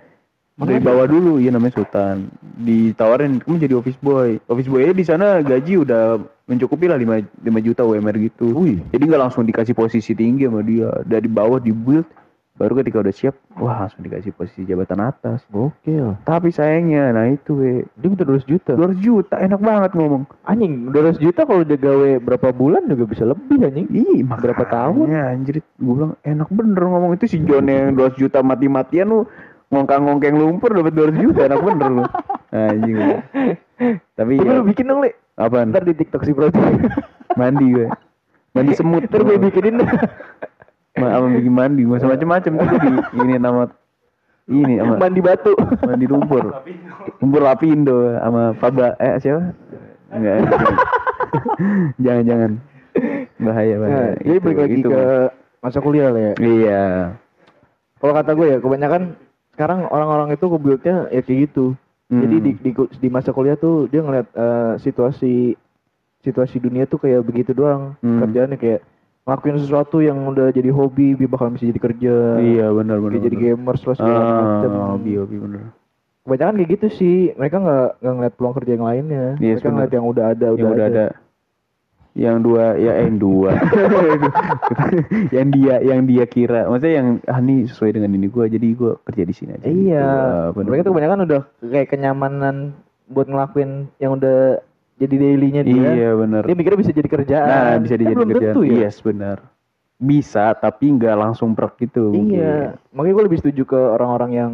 Dari 0.62 0.78
bawah 0.78 1.10
dulu, 1.10 1.42
iya 1.42 1.50
namanya 1.50 1.80
Sultan. 1.80 2.30
Ditawarin 2.60 3.42
kamu 3.42 3.56
jadi 3.66 3.74
office 3.74 3.98
boy. 3.98 4.38
Office 4.46 4.70
boy 4.70 4.94
di 4.94 5.02
sana 5.02 5.42
gaji 5.42 5.80
udah 5.82 6.22
mencukupi 6.46 6.86
lah 6.86 7.00
5, 7.00 7.42
5 7.42 7.66
juta 7.66 7.82
UMR 7.82 8.16
gitu. 8.30 8.52
Jadi 8.94 9.02
nggak 9.02 9.22
langsung 9.26 9.42
dikasih 9.42 9.74
posisi 9.74 10.14
tinggi 10.14 10.46
sama 10.46 10.62
dia. 10.62 10.92
Dari 11.02 11.26
bawah 11.26 11.58
di 11.58 11.74
build, 11.74 12.06
baru 12.52 12.78
ketika 12.78 13.00
udah 13.00 13.14
siap, 13.14 13.34
wah 13.56 13.84
langsung 13.84 14.04
dikasih 14.04 14.30
posisi 14.36 14.62
jabatan 14.62 15.00
atas. 15.00 15.40
gokil 15.48 16.20
Tapi 16.22 16.52
sayangnya, 16.52 17.10
nah 17.10 17.24
itu 17.26 17.56
we, 17.56 17.70
dia 17.96 18.08
minta 18.12 18.28
200 18.28 18.44
juta 18.44 18.72
200 18.76 19.00
juta 19.00 19.34
enak 19.40 19.58
banget 19.58 19.90
ngomong. 19.96 20.28
anjing 20.44 20.92
200 20.92 21.16
juta 21.16 21.48
kalau 21.48 21.64
dia 21.64 21.80
gawe 21.80 22.20
berapa 22.20 22.52
bulan 22.52 22.86
juga 22.86 23.08
bisa 23.08 23.24
lebih 23.24 23.56
anjing 23.64 23.88
Ih, 23.90 24.20
Berapa 24.22 24.68
tahun? 24.68 25.08
Ya 25.08 25.32
anjir, 25.32 25.64
gue 25.64 25.94
bilang 25.96 26.14
enak 26.22 26.48
bener 26.52 26.82
ngomong 26.84 27.16
itu 27.16 27.24
si 27.26 27.40
John 27.42 27.66
yang 27.66 27.96
200 27.96 28.20
juta 28.20 28.38
mati-matian 28.44 29.08
lu 29.08 29.24
ngongkang-ngongkeng 29.72 30.36
lumpur 30.36 30.76
dapat 30.76 30.92
200 30.92 31.24
juta 31.24 31.40
enak 31.48 31.60
bener 31.64 31.88
lu. 31.88 32.04
Anjing. 32.52 32.96
Tapi 34.12 34.36
Tapi 34.36 34.44
ya, 34.44 34.60
lu 34.60 34.68
bikin 34.68 34.84
dong, 34.84 35.00
Le. 35.00 35.16
apaan? 35.40 35.72
Ntar 35.72 35.88
di 35.88 35.96
TikTok 35.96 36.28
si 36.28 36.36
Bro. 36.36 36.52
Mandi 37.40 37.72
gue. 37.72 37.88
Mandi 38.52 38.76
semut. 38.76 39.08
Ntar 39.08 39.24
gue 39.24 39.40
bikinin. 39.40 39.80
Ma 40.92 41.08
sama 41.08 41.26
bikin 41.32 41.54
mandi, 41.56 41.82
macam-macam 41.88 42.52
tuh 42.52 42.78
di 42.84 42.90
ini 43.24 43.34
nama 43.40 43.64
ini 44.50 44.76
sama 44.76 44.94
Mandi 44.98 45.20
batu. 45.24 45.54
mandi 45.88 46.06
lumpur. 46.10 46.44
Lumpur 47.22 47.40
Lapindo 47.40 48.12
sama 48.18 48.52
Faba 48.58 48.92
eh 49.00 49.16
siapa? 49.22 49.56
Enggak. 50.12 50.36
jangan 52.04 52.24
jangan. 52.28 52.50
Bahaya 53.40 53.74
bahaya. 53.80 53.94
Nah, 53.96 54.10
jadi 54.20 54.36
Itu, 54.36 54.44
balik 54.44 54.58
lagi 54.60 54.76
itu, 54.76 54.88
ke 54.92 55.02
masa 55.64 55.78
kuliah 55.80 56.08
lah 56.12 56.22
ya. 56.22 56.32
Iya. 56.42 56.84
Kalau 58.02 58.12
kata 58.12 58.30
gue 58.34 58.46
ya, 58.52 58.58
kebanyakan 58.58 59.02
sekarang 59.56 59.80
orang-orang 59.88 60.28
itu 60.34 60.44
kebuildnya 60.44 60.96
ya 61.08 61.20
kayak 61.24 61.38
gitu. 61.48 61.72
Hmm. 62.12 62.20
Jadi 62.20 62.36
di, 62.42 62.50
di 62.60 62.70
di 62.76 63.08
masa 63.08 63.32
kuliah 63.32 63.56
tuh 63.56 63.88
dia 63.88 64.04
ngeliat 64.04 64.28
eh, 64.36 64.72
situasi 64.82 65.56
situasi 66.20 66.60
dunia 66.60 66.84
tuh 66.84 67.00
kayak 67.00 67.24
begitu 67.24 67.56
doang. 67.56 67.96
Hmm. 68.04 68.20
Kerjaannya 68.26 68.58
kayak 68.60 68.80
ngelakuin 69.22 69.58
sesuatu 69.62 70.02
yang 70.02 70.18
udah 70.26 70.50
jadi 70.50 70.74
hobi, 70.74 71.14
dia 71.14 71.30
bakal 71.30 71.54
bisa 71.54 71.70
jadi 71.70 71.80
kerja. 71.80 72.14
Iya 72.42 72.66
benar 72.74 72.98
benar. 72.98 73.22
Jadi 73.22 73.36
gamers 73.38 73.82
lah 73.86 73.94
segala 73.94 74.20
macam. 74.26 74.70
Ah, 74.74 74.88
hobi 74.98 75.12
hobi 75.14 75.36
benar. 75.38 75.62
Kebanyakan 76.22 76.54
kayak 76.58 76.70
gitu 76.78 76.86
sih. 76.98 77.16
Mereka 77.34 77.56
nggak 77.62 77.88
nggak 78.02 78.14
ngeliat 78.18 78.34
peluang 78.38 78.54
kerja 78.58 78.70
yang 78.78 78.86
lainnya. 78.86 79.26
Iya, 79.38 79.54
Mereka 79.58 79.68
ngeliat 79.70 79.92
yang 79.94 80.06
udah 80.06 80.24
ada, 80.34 80.46
Yang 80.54 80.70
udah 80.74 80.86
ada. 80.86 81.06
Yang 82.12 82.36
dua 82.44 82.64
ya 82.76 82.92
eh 82.92 83.04
yang 83.08 83.18
dua. 83.22 83.50
yang 85.36 85.48
dia 85.48 85.74
yang 85.80 86.00
dia 86.04 86.24
kira. 86.28 86.68
Maksudnya 86.68 86.94
yang 87.00 87.08
ah 87.24 87.40
nih 87.40 87.60
sesuai 87.72 87.90
dengan 87.96 88.10
ini 88.12 88.26
gua 88.28 88.44
jadi 88.50 88.68
gua 88.76 89.00
kerja 89.06 89.22
di 89.24 89.34
sini 89.34 89.50
aja. 89.56 89.64
Iya. 89.64 90.10
gitu. 90.52 90.66
Mereka 90.66 90.82
tuh 90.84 90.92
kebanyakan 90.92 91.20
udah 91.24 91.40
kayak 91.72 91.88
kenyamanan 91.88 92.76
buat 93.08 93.26
ngelakuin 93.30 93.88
yang 93.96 94.20
udah 94.20 94.60
jadi 94.96 95.14
dailynya 95.14 95.62
dia. 95.62 95.90
Iya 95.92 96.10
benar. 96.14 96.42
Dia 96.44 96.54
mikirnya 96.54 96.80
bisa 96.80 96.92
jadi 96.92 97.08
kerjaan. 97.08 97.48
Nah, 97.48 97.76
bisa 97.80 97.94
Kan 97.94 98.04
belum 98.08 98.28
kerjaan. 98.28 98.42
tentu 98.48 98.60
ya. 98.62 98.78
Yes, 98.82 98.96
benar. 98.98 99.38
Bisa, 99.96 100.50
tapi 100.52 100.90
nggak 100.90 101.14
langsung 101.14 101.54
prek 101.54 101.78
gitu. 101.78 102.10
Iya. 102.10 102.74
Makanya 102.90 103.14
gue 103.14 103.24
lebih 103.26 103.38
setuju 103.38 103.62
ke 103.64 103.78
orang-orang 103.78 104.30
yang 104.32 104.52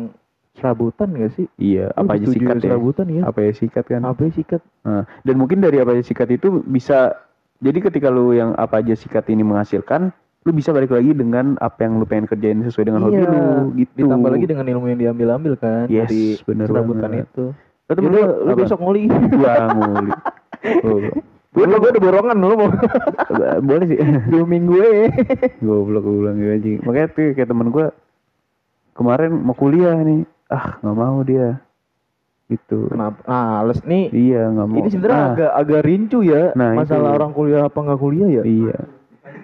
serabutan 0.53 1.09
gak 1.11 1.33
sih? 1.33 1.46
mungkin. 1.46 1.62
Iya, 1.62 1.87
Lu 1.88 1.98
apa 1.98 2.12
aja 2.12 2.27
sikat 2.29 2.57
ya? 2.59 2.62
Serabutan 2.68 3.07
ya. 3.09 3.22
Apa 3.24 3.38
ya 3.40 3.53
sikat 3.53 3.85
kan? 3.87 4.01
Apa 4.03 4.20
ya 4.20 4.31
sikat? 4.35 4.61
Nah, 4.83 5.03
dan 5.22 5.35
mungkin 5.35 5.59
dari 5.59 5.79
apa 5.79 5.90
aja 5.90 6.05
sikat 6.05 6.29
itu 6.31 6.61
bisa 6.62 7.14
jadi 7.59 7.79
ketika 7.81 8.07
lu 8.07 8.31
yang 8.33 8.53
apa 8.55 8.79
aja 8.79 8.92
sikat 8.92 9.24
ini 9.29 9.40
menghasilkan, 9.40 10.11
lu 10.42 10.51
bisa 10.51 10.70
balik 10.70 10.90
lagi 10.90 11.11
dengan 11.11 11.57
apa 11.59 11.81
yang 11.81 11.96
lu 11.96 12.05
pengen 12.05 12.27
kerjain 12.27 12.61
sesuai 12.61 12.85
dengan 12.87 13.03
hobi 13.03 13.16
Iya. 13.16 13.31
lu 13.31 13.40
gitu. 13.74 13.92
Ditambah 14.01 14.31
lagi 14.31 14.46
dengan 14.46 14.66
ilmu 14.66 14.87
yang 14.87 15.01
diambil-ambil 15.01 15.53
kan 15.57 15.87
Yes, 15.87 16.07
dari 16.07 16.24
bener 16.42 16.66
serabutan 16.66 17.09
banget. 17.09 17.27
itu. 17.27 17.46
Lu 17.88 17.92
temen 17.94 18.11
lu, 18.11 18.20
lu 18.20 18.27
lu 18.44 18.53
besok 18.55 18.79
nguli. 18.79 19.09
Gua 19.35 19.55
nguli. 19.70 20.11
Oh, 20.85 20.98
Gue 21.48 21.64
gue 21.66 21.90
udah 21.90 22.03
borongan 22.03 22.37
lu 22.37 22.55
mau 22.55 22.68
boleh 23.59 23.87
sih 23.88 23.98
zooming 24.31 24.68
gue. 24.68 25.11
goblok 25.59 26.05
gue 26.05 26.14
bilang 26.14 26.37
gitu 26.37 26.53
aja 26.53 26.70
makanya 26.85 27.09
tuh 27.09 27.27
kayak 27.33 27.48
temen 27.48 27.68
gue 27.68 27.87
kemarin 28.92 29.33
mau 29.33 29.53
kuliah 29.53 29.96
nih 29.96 30.22
ah 30.46 30.77
nggak 30.79 30.94
mau 30.94 31.18
dia 31.20 31.59
gitu 32.46 32.87
Kenapa? 32.87 33.20
Nah, 33.24 33.64
les 33.64 33.81
nih. 33.83 34.05
iya 34.11 34.42
nggak 34.46 34.66
mau 34.66 34.77
Ini 34.77 34.88
sebenarnya 34.88 35.18
Ah, 35.18 35.29
agak 35.31 35.51
agak 35.57 35.81
rincu 35.83 36.18
ya 36.20 36.42
Nah, 36.53 36.70
masalah 36.74 37.11
itu. 37.11 37.16
orang 37.16 37.31
kuliah 37.33 37.62
apa 37.64 37.79
nggak 37.79 37.98
kuliah 37.98 38.29
ya. 38.31 38.42
iya 38.44 38.79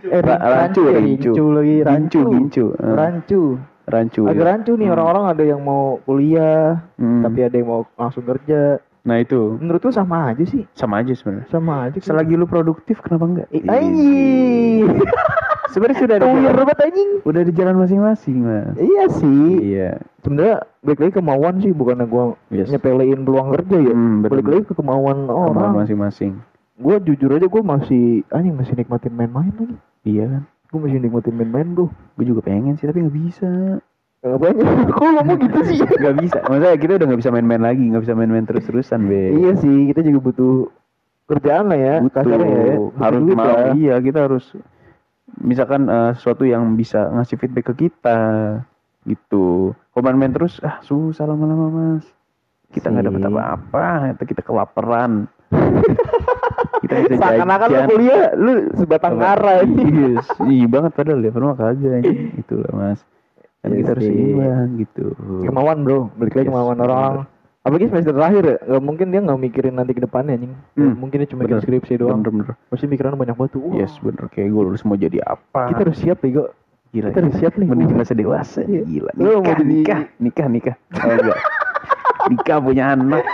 Eh, 0.05 0.21
Ra- 0.21 0.41
rancu, 0.41 0.81
ya, 0.85 0.93
rancu. 0.95 1.31
rincu 1.33 1.45
lagi 1.51 1.77
rancu. 1.81 2.21
Gincu, 2.21 2.21
gincu. 2.31 2.65
Ah. 2.75 2.93
Rancu. 2.95 3.43
Rancu 3.87 4.25
Agak 4.25 4.37
ya. 4.37 4.49
rancu 4.51 4.73
nih 4.75 4.89
orang-orang 4.89 5.25
ada 5.27 5.45
yang 5.45 5.61
mau 5.61 6.01
kuliah, 6.01 6.81
Hmm. 6.95 7.23
tapi 7.23 7.39
ada 7.41 7.55
yang 7.55 7.69
mau 7.69 7.81
langsung 7.95 8.23
kerja. 8.23 8.81
nah 9.03 9.17
itu 9.17 9.61
Menurut 9.61 9.81
lu 9.81 9.93
sama 9.93 10.31
aja 10.31 10.41
sih. 10.43 10.65
sama 10.73 10.99
aja 10.99 11.13
sebenarnya 11.13 11.45
Sama 11.47 11.75
aja. 11.85 11.99
selagi 11.99 12.35
lu 12.35 12.45
produktif 12.45 12.99
kenapa 12.99 13.25
enggak 13.27 13.49
Eh, 13.51 13.61
anjing. 13.63 14.89
sebenarnya 15.71 15.99
sudah 15.99 16.15
ada 16.15 16.27
jalan, 16.27 16.57
banget 16.57 16.79
anjing. 16.83 17.11
udah 17.23 17.43
di 17.43 17.53
jalan 17.53 17.77
masing-masing 17.77 18.37
mas 18.41 18.73
Iya 18.75 19.05
sih. 19.13 19.49
iya 19.67 19.91
Sebenarnya 20.21 20.57
balik 20.81 20.99
lagi 20.99 21.13
kemauan 21.15 21.55
sih 21.59 21.71
bukannya 21.71 22.07
gua 22.07 22.33
Yes. 22.49 22.71
nyepelein 22.71 23.21
peluang 23.23 23.53
kerja 23.53 23.77
ya. 23.79 23.93
Hmm, 23.93 24.25
balik 24.25 24.47
lagi 24.47 24.65
ke 24.65 24.75
kemauan 24.75 25.29
Kemauan 25.29 25.53
orang. 25.53 25.73
masing-masing 25.77 26.41
Gua 26.75 26.97
jujur 26.99 27.29
aja 27.31 27.45
gua 27.45 27.61
masih 27.63 28.25
anjing 28.29 28.55
masih 28.55 28.73
nikmatin 28.75 29.13
main-main 29.13 29.53
lagi. 29.53 29.77
iya 30.03 30.25
kan 30.27 30.43
Gua 30.75 30.91
masih 30.91 30.99
nikmatin 30.99 31.39
main-main, 31.39 31.71
Bro. 31.71 31.87
gue 32.19 32.25
juga 32.27 32.43
pengen 32.43 32.75
sih 32.75 32.91
tapi 32.91 33.07
nggak 33.07 33.15
bisa 33.15 33.79
Ngapain? 34.27 34.57
Kok 34.99 35.07
ngomong 35.07 35.39
gitu 35.39 35.59
sih? 35.71 35.79
nggak 36.03 36.17
bisa 36.19 36.39
maksudnya 36.51 36.75
kita 36.83 36.93
udah 36.99 37.07
nggak 37.07 37.21
bisa 37.23 37.31
main-main 37.31 37.63
lagi 37.63 37.85
nggak 37.87 38.03
bisa 38.03 38.15
main-main 38.19 38.43
terus-terusan 38.43 39.07
be 39.07 39.39
iya 39.39 39.55
sih, 39.55 39.95
kita 39.95 40.03
juga 40.03 40.19
butuh 40.35 40.55
kerjaan 41.31 41.71
lah 41.71 41.79
ya. 41.79 41.95
butuh 42.03 42.15
kasarnya 42.27 42.59
ya. 42.59 42.75
Butuh 42.75 42.99
harus 42.99 43.23
mau 43.39 43.47
lah. 43.47 43.71
iya 43.79 43.95
kita 44.03 44.19
harus 44.27 44.45
misalkan 45.39 45.87
eh, 45.87 46.13
sesuatu 46.19 46.43
yang 46.43 46.75
bisa 46.75 47.07
ngasih 47.15 47.39
feedback 47.39 47.71
ke 47.71 47.87
kita 47.87 48.19
gitu 49.07 49.77
kalau 49.95 50.03
main-main 50.03 50.35
terus 50.35 50.59
ah 50.65 50.81
susah 50.83 51.29
lama-lama 51.29 51.71
mas 51.71 52.07
kita 52.75 52.91
nggak 52.91 53.07
dapat 53.07 53.23
apa-apa 53.31 53.87
kita 54.27 54.43
kelaparan 54.43 55.31
kita 56.83 56.95
bisa 57.03 57.17
Seakan-akan 57.17 57.69
lu 57.69 57.81
kuliah, 57.87 58.23
lu 58.35 58.53
sebatang 58.75 59.15
kara 59.17 59.63
ini. 59.63 59.85
Yes, 60.15 60.27
iya 60.53 60.67
banget 60.67 60.93
padahal 60.93 61.21
ya, 61.21 61.31
mah 61.31 61.55
kagak 61.55 61.93
anjing. 61.95 62.19
Itulah 62.41 62.73
mas. 62.73 63.01
Kan 63.59 63.69
Iya 63.69 63.77
kita 63.79 63.91
harus 63.93 64.05
sih. 64.05 64.13
seimbang 64.13 64.69
gitu. 64.77 65.05
Kemauan 65.43 65.79
bro, 65.81 66.13
balik 66.15 66.35
lagi 66.35 66.43
Yes, 66.43 66.53
kemauan 66.53 66.79
orang. 66.79 67.13
Apalagi 67.65 67.89
semester 67.89 68.13
terakhir 68.13 68.43
ya, 68.45 68.57
gak 68.69 68.83
mungkin 68.83 69.07
dia 69.09 69.21
gak 69.21 69.41
mikirin 69.41 69.75
nanti 69.75 69.93
ke 69.93 70.05
depannya 70.05 70.37
anjing. 70.37 70.53
Hmm, 70.75 71.01
Mungkin 71.01 71.17
dia 71.17 71.29
cuma 71.29 71.43
bener. 71.43 71.65
skripsi 71.65 71.97
doang. 71.97 72.21
Bener 72.21 72.33
bener. 72.45 72.49
Pasti 72.69 72.85
pikiran 72.85 73.17
banyak 73.17 73.33
banget 73.33 73.57
tuh. 73.57 73.73
Yes 73.73 73.97
bener 73.99 74.29
kayak 74.29 74.53
gue 74.53 74.63
lulus 74.63 74.85
mau 74.85 74.95
jadi 74.95 75.25
apa? 75.25 75.73
Kita 75.73 75.81
harus 75.83 75.97
siap 75.97 76.21
Bego. 76.21 76.53
gila. 76.93 77.09
kita 77.09 77.25
harus 77.25 77.37
siap 77.41 77.57
nih. 77.57 77.65
Menuju 77.67 77.93
masa 77.95 78.13
dewasa. 78.13 78.61
Iya. 78.63 78.85
Gila. 78.85 79.11
Lu 79.17 79.25
mau 79.25 79.41
Nikah, 79.41 79.57
jadi- 79.57 79.73
nikah, 79.73 80.01
nikah, 80.21 80.47
nikah. 80.47 80.77
Oh, 80.95 81.39
nikah 82.29 82.59
punya 82.61 82.85
anak. 82.93 83.25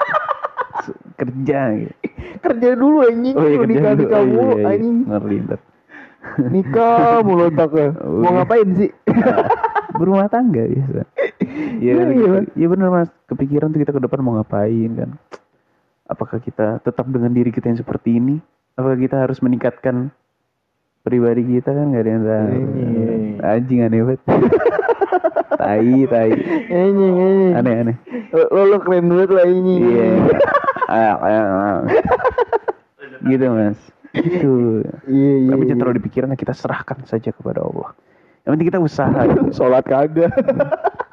Kerja. 1.18 1.58
Gitu. 1.76 1.92
Kerja 2.40 2.68
dulu 2.72 2.98
anjing. 3.02 3.34
Oh 3.34 3.44
iya 3.44 3.56
Lu 3.56 3.64
nikah 3.64 3.92
dulu. 3.92 4.00
nikah 4.02 4.20
Oh, 4.20 4.26
mulu 4.26 4.40
iya, 4.50 4.56
iya. 4.56 4.68
anjing. 4.70 4.96
Ngeri 5.04 5.36
ntar. 5.42 5.60
Nikah 6.46 6.96
mulu 7.20 7.42
otaknya. 7.46 7.88
Oh, 7.98 8.10
Mau 8.16 8.30
iya. 8.30 8.36
ngapain 8.38 8.68
sih? 8.74 8.90
Berumah 9.92 10.28
tangga 10.28 10.62
biasa. 10.62 11.02
Iya, 11.76 11.92
Iya, 11.92 12.04
iya. 12.06 12.40
iya 12.54 12.66
bener 12.66 12.88
mas. 12.88 13.10
Kepikiran 13.26 13.70
tuh 13.70 13.80
kita 13.80 13.90
ke 13.90 14.00
depan 14.00 14.20
mau 14.20 14.34
ngapain 14.34 14.90
kan? 14.94 15.10
Apakah 16.04 16.38
kita 16.38 16.78
tetap 16.78 17.06
dengan 17.06 17.30
diri 17.30 17.48
kita 17.48 17.66
yang 17.66 17.78
seperti 17.78 18.16
ini? 18.16 18.36
Apakah 18.74 18.96
kita 18.96 19.16
harus 19.18 19.38
meningkatkan 19.38 20.10
pribadi 21.00 21.42
kita 21.50 21.70
kan 21.70 21.84
nggak 21.88 22.02
ada 22.02 22.10
yang 22.10 22.22
tahu. 22.22 22.52
Anjing 23.42 23.80
aneh 23.80 24.00
banget. 24.02 24.20
tai, 25.60 25.96
tai. 26.06 26.30
Aneh, 26.70 27.74
aneh. 27.80 27.96
Lo 28.30 28.66
lo 28.66 28.78
keren 28.78 29.06
banget 29.06 29.30
lah 29.30 29.46
ini. 29.46 29.74
Iya. 29.80 30.08
Gitu 33.22 33.46
mas. 33.46 33.78
Gitu. 34.10 34.82
Iya 35.06 35.32
iya. 35.38 35.50
Tapi 35.54 35.62
iya. 35.62 35.68
jangan 35.70 35.78
terlalu 35.78 35.96
dipikiran 36.02 36.34
kita 36.34 36.50
serahkan 36.50 37.06
saja 37.06 37.30
kepada 37.30 37.62
Allah. 37.62 37.94
Yang 38.42 38.50
penting 38.56 38.68
kita 38.72 38.80
usaha. 38.80 39.20
Sholat 39.56 39.84
kagak. 39.86 40.32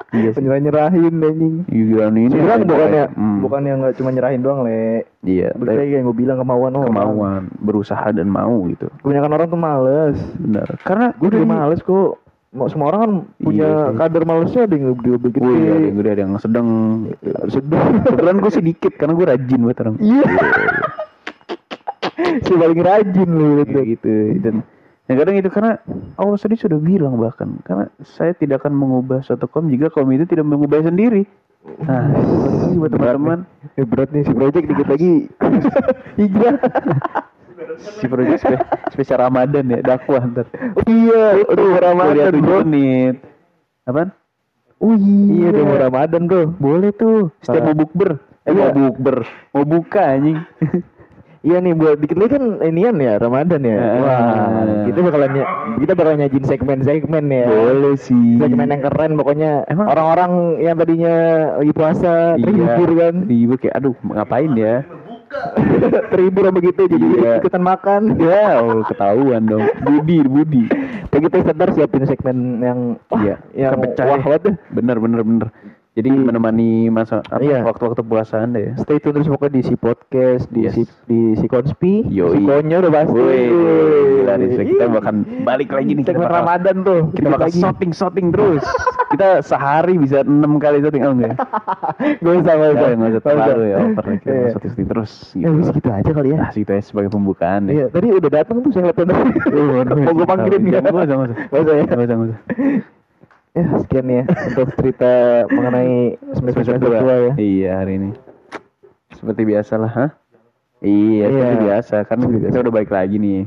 Iya 0.08 0.32
sih. 0.32 0.40
Nyerah 0.40 0.88
nyerahin 0.88 1.20
anjing. 1.20 1.54
Iya 1.68 2.08
ini. 2.08 2.32
Sebenarnya 2.32 2.64
bukannya 2.64 3.04
Hmm. 3.12 3.38
bukannya 3.44 3.72
nggak 3.76 3.94
cuma 4.00 4.08
nyerahin 4.08 4.40
doang 4.40 4.64
le. 4.64 5.04
Iya. 5.20 5.52
Lagi 5.52 6.00
yang 6.00 6.08
gue 6.08 6.16
bilang 6.16 6.40
kemauan 6.40 6.80
orang. 6.80 6.88
kemauan 6.88 7.42
berusaha 7.60 8.08
dan 8.16 8.32
mau 8.32 8.56
gitu 8.72 8.88
Kebanyakan 9.04 9.36
orang 9.36 9.48
tuh 9.52 9.60
males. 9.60 10.16
benar 10.40 10.64
karena 10.80 11.12
Gue 11.20 11.28
juga 11.28 11.44
males 11.44 11.84
kok. 11.84 12.24
Mau 12.48 12.64
semua 12.64 12.88
orang 12.88 13.00
kan 13.00 13.12
punya 13.38 13.60
Iya 13.62 13.84
sih. 13.84 13.96
kadar 13.98 14.22
malesnya 14.24 14.60
ada 14.64 14.72
yang 14.72 14.86
gede 14.94 15.10
gede. 15.20 15.36
gue 15.36 15.52
ada 15.52 15.84
yang 15.84 15.96
gede 15.96 16.10
ada 16.10 16.22
yang 16.22 16.34
sedang 16.38 16.68
sedang. 17.46 17.82
kebetulan 18.04 18.36
gue 18.38 18.52
sedikit 18.54 18.92
karena 18.94 19.12
gue 19.12 19.26
rajin 19.26 19.60
banget 19.62 19.78
orang 19.82 19.96
Iya. 19.98 20.24
si 22.38 22.52
paling 22.52 22.80
rajin 22.80 23.28
lu 23.30 23.62
gitu. 23.62 23.78
gitu 23.86 24.12
dan 24.40 24.54
yang 25.06 25.16
kadang 25.16 25.36
itu 25.36 25.48
karena 25.48 25.80
Allah 26.14 26.36
sendiri 26.36 26.60
sudah 26.60 26.78
bilang 26.78 27.16
bahkan 27.16 27.56
karena 27.62 27.88
saya 28.06 28.32
tidak 28.32 28.60
akan 28.60 28.74
mengubah 28.74 29.20
suatu 29.20 29.44
kaum 29.44 29.66
jika 29.66 29.88
kaum 29.88 30.08
itu 30.08 30.24
tidak 30.24 30.44
mengubah 30.44 30.82
sendiri 30.82 31.24
nah 31.80 32.08
buat 32.74 32.90
teman-teman 32.90 33.44
Eh, 33.74 33.84
berat 33.84 34.08
nih 34.08 34.22
si 34.22 34.32
project 34.32 34.64
dikit 34.64 34.88
lagi 34.88 35.12
hijrah. 36.18 36.56
Si 37.78 38.04
project 38.04 38.40
spe- 38.40 38.62
spesial 38.90 39.18
Ramadan 39.20 39.64
ya 39.66 39.78
dakwah 39.80 40.22
ntar 40.24 40.46
Oh, 40.74 40.84
iya, 40.84 41.42
udah 41.42 41.78
Ramadan 41.80 42.32
bro. 42.36 42.58
menit 42.60 43.16
apaan 43.84 44.10
Oh 44.78 44.94
iya, 44.94 45.50
udah 45.50 45.64
mau 45.64 45.78
Ramadan 45.80 46.22
bro. 46.24 46.42
boleh 46.54 46.90
tuh 46.92 47.30
setiap 47.40 47.64
mau 47.64 47.76
bukber 47.76 48.10
eh 48.42 48.50
Iya. 48.50 48.70
mau 48.70 48.90
bukber 48.90 49.16
mau 49.50 49.64
buka 49.64 50.02
anjing 50.10 50.38
Iya 51.38 51.62
nih 51.62 51.70
buat 51.70 52.02
dikit 52.02 52.18
lagi 52.18 52.34
kan 52.34 52.44
inian 52.60 52.98
ya 52.98 53.14
Ramadan 53.14 53.62
ya. 53.62 53.78
Ah. 53.78 53.94
Wah, 53.96 54.50
kita 54.84 54.98
bakalan 55.00 55.38
kita 55.78 55.92
bakal 55.94 56.18
nyajin 56.18 56.44
segmen-segmen 56.44 57.24
ya. 57.30 57.46
boleh 57.46 57.94
sih 57.94 58.42
Segmen 58.42 58.66
yang 58.66 58.82
keren 58.82 59.14
pokoknya. 59.14 59.62
Emang- 59.64 59.86
orang-orang 59.86 60.32
yang 60.58 60.74
tadinya 60.74 61.14
lagi 61.54 61.70
puasa 61.70 62.34
terhibur 62.34 62.90
kan. 62.90 63.14
Terhibur 63.22 63.56
kayak 63.56 63.74
aduh 63.78 63.94
ngapain 64.04 64.50
ya? 64.52 64.82
terhibur 66.12 66.42
sama 66.44 66.58
gitu 66.58 66.82
jadi 66.86 67.06
Iya. 67.18 67.32
ikutan 67.40 67.62
makan. 67.62 68.02
Ya, 68.20 68.58
oh, 68.58 68.82
ketahuan 68.84 69.44
dong. 69.44 69.64
Budi, 69.82 70.22
Budi. 70.22 70.64
Begitu 71.08 71.40
sebentar 71.40 71.68
siapin 71.72 72.04
segmen 72.04 72.36
yang 72.60 72.78
wah, 73.08 73.20
Iya, 73.20 73.36
yang 73.54 73.72
kepecah 73.76 74.04
wah 74.06 74.20
ya. 74.20 74.36
deh. 74.38 74.54
Bener, 74.70 74.96
bener, 74.98 75.20
bener. 75.22 75.48
Jadi 75.90 76.14
menemani 76.14 76.86
masa 76.88 77.26
apa, 77.26 77.38
Iya. 77.38 77.66
waktu-waktu 77.66 78.02
puasa 78.02 78.38
anda 78.40 78.62
ya. 78.62 78.72
Stay 78.78 78.96
tune 78.96 79.18
terus 79.18 79.26
pokoknya 79.26 79.50
di 79.52 79.62
si 79.62 79.74
podcast, 79.74 80.46
di 80.46 80.62
Yes. 80.62 80.72
si 80.72 80.82
di 81.04 81.34
si 81.34 81.46
konspi, 81.46 82.06
Yoi. 82.06 82.32
si 82.32 82.40
konyo 82.40 82.76
udah 82.78 82.92
pasti. 82.94 83.18
Woi, 83.18 83.42
gila 84.14 84.34
nih, 84.36 84.48
kita 84.68 84.84
bahkan 84.88 85.16
balik 85.42 85.68
lagi 85.68 85.90
nih. 85.92 86.04
bakal- 86.06 86.30
Ramadan 86.30 86.76
tuh. 86.82 87.00
Kita 87.12 87.28
bakal 87.28 87.48
lagi. 87.48 87.58
shopping 87.58 87.90
shopping 87.90 88.26
terus. 88.30 88.62
kita 89.12 89.42
sehari 89.42 89.96
bisa 89.96 90.22
enam 90.22 90.56
kali 90.56 90.78
shopping 90.78 91.02
oh 91.02 91.12
enggak? 91.12 91.34
Gak 92.22 92.32
usah, 92.36 92.54
gak 92.54 92.70
usah. 92.70 92.86
Ya, 92.86 92.94
nggak 92.94 93.10
usah 93.10 93.22
terlalu 93.24 93.64
ya. 93.64 93.78
Over 93.80 94.04
kita 94.14 94.30
mau 94.30 94.48
shopping 94.54 94.86
terus. 94.86 95.12
Ya 95.34 95.48
wis 95.50 95.68
gitu 95.68 95.88
aja 95.88 96.10
kali 96.14 96.28
ya. 96.30 96.38
Nah, 96.38 96.50
situ 96.52 96.70
aja 96.70 96.84
sebagai 96.84 97.10
pembukaan 97.10 97.66
deh. 97.66 97.74
Iya, 97.74 97.86
tadi 97.90 98.06
udah 98.08 98.30
datang 98.30 98.62
tuh 98.62 98.70
saya 98.70 98.86
lihat 98.86 99.02
Mau 99.98 100.14
gue 100.14 100.26
panggilin 100.26 100.62
Nggak 100.62 100.82
nggak? 100.84 100.94
usah, 100.94 101.16
nggak 101.18 101.26
usah. 101.26 101.36
Nggak 101.90 102.06
usah 102.06 102.97
ya. 103.58 103.64
Sekian 103.78 104.06
ya 104.08 104.22
untuk 104.24 104.68
cerita 104.74 105.10
mengenai 105.48 105.92
semester 106.32 106.62
semester 106.64 106.90
tua 106.94 107.16
ya. 107.18 107.32
Iya 107.34 107.72
hari 107.76 107.92
ini. 107.96 108.10
Seperti 109.10 109.42
biasa 109.44 109.74
lah, 109.76 109.90
hah? 109.90 110.10
Iya, 110.78 111.26
Iya. 111.26 111.28
seperti 111.28 111.56
biasa. 111.60 111.96
Kan 112.04 112.16
Seperti 112.18 112.36
kita 112.38 112.48
biasa. 112.48 112.62
udah 112.62 112.72
balik 112.72 112.92
lagi 112.92 113.16
nih. 113.16 113.40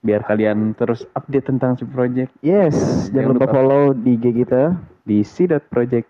Biar 0.00 0.22
kalian 0.22 0.72
terus 0.72 1.04
update 1.12 1.44
tentang 1.44 1.74
si 1.74 1.84
project 1.84 2.32
Yes, 2.40 2.72
jangan 3.10 3.12
Jangan 3.12 3.30
lupa 3.30 3.44
lupa. 3.44 3.52
follow 3.52 3.82
di 3.92 4.10
IG 4.14 4.24
kita. 4.38 4.62
di 5.02 5.20
c.project 5.20 6.06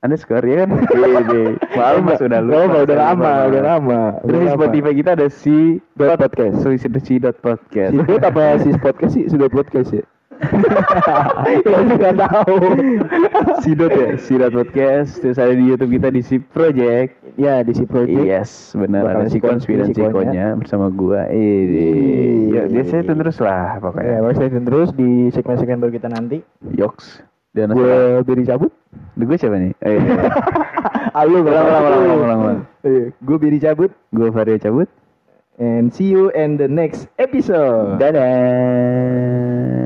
underscore 0.00 0.44
ya 0.44 0.56
kan? 0.62 0.68
Iya, 0.94 1.20
deh. 1.24 1.48
Malu 1.74 1.98
mas 2.00 2.20
udah 2.20 2.40
lupa. 2.40 2.54
Lupa, 2.62 2.78
udah 2.84 2.96
lama, 3.02 3.32
udah 3.50 3.62
lama. 3.66 4.00
Terus 4.22 4.38
di. 4.38 4.48
Spotify 4.48 4.92
kita 4.94 5.10
ada 5.12 5.26
si 5.28 5.56
Dot 5.92 6.16
podcast. 6.16 6.54
sorry 6.60 6.76
si 6.76 6.88
si 7.02 7.14
dot 7.18 7.36
podcast. 7.38 7.90
Si 7.90 7.98
Dot 7.98 8.22
apa 8.22 8.44
si 8.60 8.70
podcast 8.78 9.12
sih? 9.12 9.24
Sudah 9.26 9.48
podcast 9.48 9.90
ya? 9.90 10.04
ya 11.66 11.78
nggak 11.84 12.14
tahu. 12.18 12.56
si 13.62 13.70
dot 13.74 13.92
ya, 13.92 14.08
si 14.18 14.34
dot 14.38 14.52
podcast. 14.52 15.18
Terus 15.20 15.38
ada 15.38 15.54
di 15.54 15.64
YouTube 15.68 15.94
kita 15.96 16.08
di 16.10 16.22
si 16.22 16.38
project. 16.38 17.14
Ya 17.34 17.62
di 17.62 17.72
si 17.74 17.84
project. 17.86 18.22
Yes, 18.22 18.74
benar 18.74 19.06
ada 19.06 19.26
si 19.26 19.36
si 19.36 19.38
dan 19.42 19.58
Konspi, 19.58 19.72
si 19.90 20.02
Konya 20.02 20.54
bersama 20.54 20.88
gua. 20.90 21.26
Eh, 21.30 21.66
Iya, 22.54 22.62
ya, 22.66 22.70
biasanya 22.70 23.02
iya, 23.02 23.06
itu 23.10 23.14
terus 23.18 23.38
lah 23.42 23.66
Ya, 23.74 23.82
pokoknya. 23.82 24.16
boleh 24.22 24.34
stay 24.38 24.48
tune 24.52 24.66
terus 24.66 24.90
di 24.94 25.10
segmen-segmen 25.34 25.78
baru 25.82 25.92
kita 25.98 26.08
nanti. 26.12 26.38
Yoks. 26.70 27.22
Dan 27.54 27.70
Gue 27.70 28.18
beri 28.26 28.42
cabut. 28.46 28.70
gue 29.14 29.36
siapa 29.38 29.58
nih? 29.58 29.74
Eh, 29.86 29.98
Halo, 31.14 31.46
ulang, 31.46 31.66
ulang, 31.66 31.84
ulang, 31.86 32.02
ulang, 32.02 32.18
ulang, 32.18 32.40
ulang. 32.42 32.58
Gue 33.22 33.36
beri 33.38 33.58
cabut. 33.62 33.90
Gue 34.10 34.30
Vario 34.34 34.58
cabut. 34.58 34.90
And 35.54 35.94
see 35.94 36.10
you 36.10 36.34
in 36.34 36.58
the 36.58 36.66
next 36.66 37.06
episode. 37.14 38.02
Dadah. 38.02 39.83